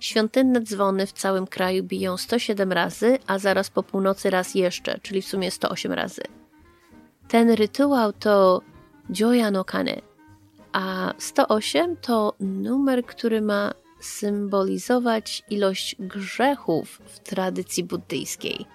świątynne 0.00 0.60
dzwony 0.60 1.06
w 1.06 1.12
całym 1.12 1.46
kraju 1.46 1.82
biją 1.82 2.16
107 2.16 2.72
razy, 2.72 3.18
a 3.26 3.38
zaraz 3.38 3.70
po 3.70 3.82
północy 3.82 4.30
raz 4.30 4.54
jeszcze, 4.54 4.98
czyli 5.02 5.22
w 5.22 5.26
sumie 5.26 5.50
108 5.50 5.92
razy. 5.92 6.22
Ten 7.28 7.50
rytuał 7.50 8.12
to 8.12 8.62
Joya 9.18 9.50
no 9.50 9.64
Kane, 9.64 10.00
a 10.72 11.14
108 11.18 11.96
to 11.96 12.34
numer, 12.40 13.06
który 13.06 13.42
ma 13.42 13.72
symbolizować 14.00 15.42
ilość 15.50 15.96
grzechów 15.98 17.00
w 17.06 17.18
tradycji 17.18 17.84
buddyjskiej. 17.84 18.66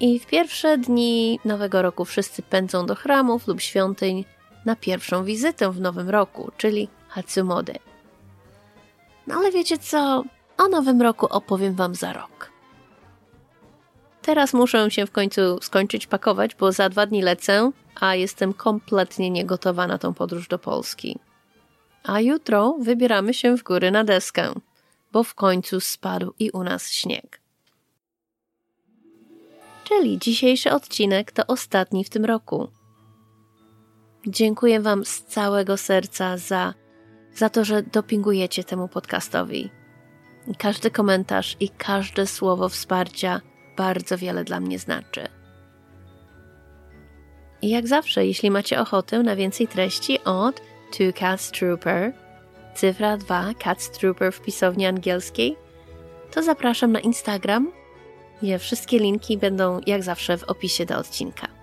I 0.00 0.18
w 0.18 0.26
pierwsze 0.26 0.78
dni 0.78 1.40
Nowego 1.44 1.82
Roku 1.82 2.04
wszyscy 2.04 2.42
pędzą 2.42 2.86
do 2.86 2.94
chramów 2.94 3.46
lub 3.46 3.60
świątyń 3.60 4.24
na 4.64 4.76
pierwszą 4.76 5.24
wizytę 5.24 5.72
w 5.72 5.80
Nowym 5.80 6.10
Roku, 6.10 6.50
czyli 6.56 6.88
Hatsumode. 7.08 7.93
No 9.26 9.34
ale 9.34 9.52
wiecie 9.52 9.78
co? 9.78 10.24
O 10.58 10.68
Nowym 10.68 11.02
Roku 11.02 11.26
opowiem 11.26 11.74
Wam 11.74 11.94
za 11.94 12.12
rok. 12.12 12.52
Teraz 14.22 14.54
muszę 14.54 14.90
się 14.90 15.06
w 15.06 15.10
końcu 15.10 15.58
skończyć 15.62 16.06
pakować, 16.06 16.54
bo 16.54 16.72
za 16.72 16.88
dwa 16.88 17.06
dni 17.06 17.22
lecę, 17.22 17.70
a 18.00 18.14
jestem 18.14 18.54
kompletnie 18.54 19.30
niegotowa 19.30 19.86
na 19.86 19.98
tą 19.98 20.14
podróż 20.14 20.48
do 20.48 20.58
Polski. 20.58 21.18
A 22.02 22.20
jutro 22.20 22.76
wybieramy 22.80 23.34
się 23.34 23.56
w 23.56 23.62
góry 23.62 23.90
na 23.90 24.04
deskę, 24.04 24.52
bo 25.12 25.22
w 25.22 25.34
końcu 25.34 25.80
spadł 25.80 26.34
i 26.38 26.50
u 26.50 26.64
nas 26.64 26.90
śnieg. 26.90 27.40
Czyli 29.84 30.18
dzisiejszy 30.18 30.72
odcinek 30.72 31.32
to 31.32 31.46
ostatni 31.46 32.04
w 32.04 32.10
tym 32.10 32.24
roku. 32.24 32.68
Dziękuję 34.26 34.80
Wam 34.80 35.04
z 35.04 35.22
całego 35.22 35.76
serca 35.76 36.36
za, 36.36 36.74
za 37.34 37.48
to, 37.48 37.64
że 37.64 37.82
dopingujecie 37.82 38.64
temu 38.64 38.88
podcastowi. 38.88 39.70
Każdy 40.58 40.90
komentarz 40.90 41.56
i 41.60 41.68
każde 41.68 42.26
słowo 42.26 42.68
wsparcia 42.68 43.40
bardzo 43.76 44.18
wiele 44.18 44.44
dla 44.44 44.60
mnie 44.60 44.78
znaczy. 44.78 45.28
I 47.62 47.68
jak 47.68 47.86
zawsze, 47.86 48.26
jeśli 48.26 48.50
macie 48.50 48.80
ochotę 48.80 49.22
na 49.22 49.36
więcej 49.36 49.68
treści 49.68 50.24
od 50.24 50.60
Two 50.98 51.12
Cats 51.18 51.50
Trooper, 51.50 52.12
cyfra 52.74 53.16
2 53.16 53.54
Cats 53.54 53.90
Trooper 53.90 54.32
w 54.32 54.40
pisowni 54.40 54.86
angielskiej, 54.86 55.56
to 56.30 56.42
zapraszam 56.42 56.92
na 56.92 57.00
Instagram. 57.00 57.72
Wszystkie 58.58 58.98
linki 58.98 59.38
będą 59.38 59.80
jak 59.86 60.02
zawsze 60.02 60.38
w 60.38 60.44
opisie 60.44 60.86
do 60.86 60.98
odcinka. 60.98 61.53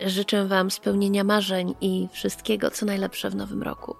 Życzę 0.00 0.46
Wam 0.46 0.70
spełnienia 0.70 1.24
marzeń 1.24 1.74
i 1.80 2.08
wszystkiego, 2.12 2.70
co 2.70 2.86
najlepsze 2.86 3.30
w 3.30 3.34
nowym 3.34 3.62
roku. 3.62 3.96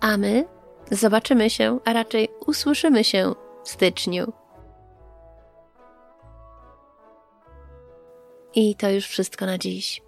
A 0.00 0.16
my 0.16 0.48
zobaczymy 0.90 1.50
się, 1.50 1.78
a 1.84 1.92
raczej 1.92 2.28
usłyszymy 2.46 3.04
się 3.04 3.34
w 3.64 3.68
styczniu. 3.68 4.32
I 8.54 8.74
to 8.74 8.90
już 8.90 9.06
wszystko 9.06 9.46
na 9.46 9.58
dziś. 9.58 10.02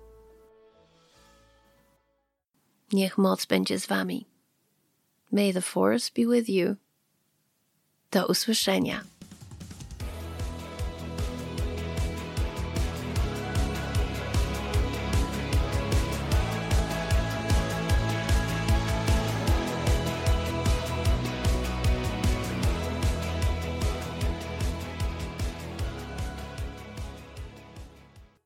Niech 2.93 3.19
moc 3.19 3.47
będzie 3.47 3.79
z 3.79 3.87
Wami. 3.87 4.27
May 5.33 5.55
the 5.55 5.63
force 5.63 6.11
be 6.17 6.35
with 6.35 6.49
you. 6.49 6.77
Do 8.11 8.27
usłyszenia. 8.27 9.12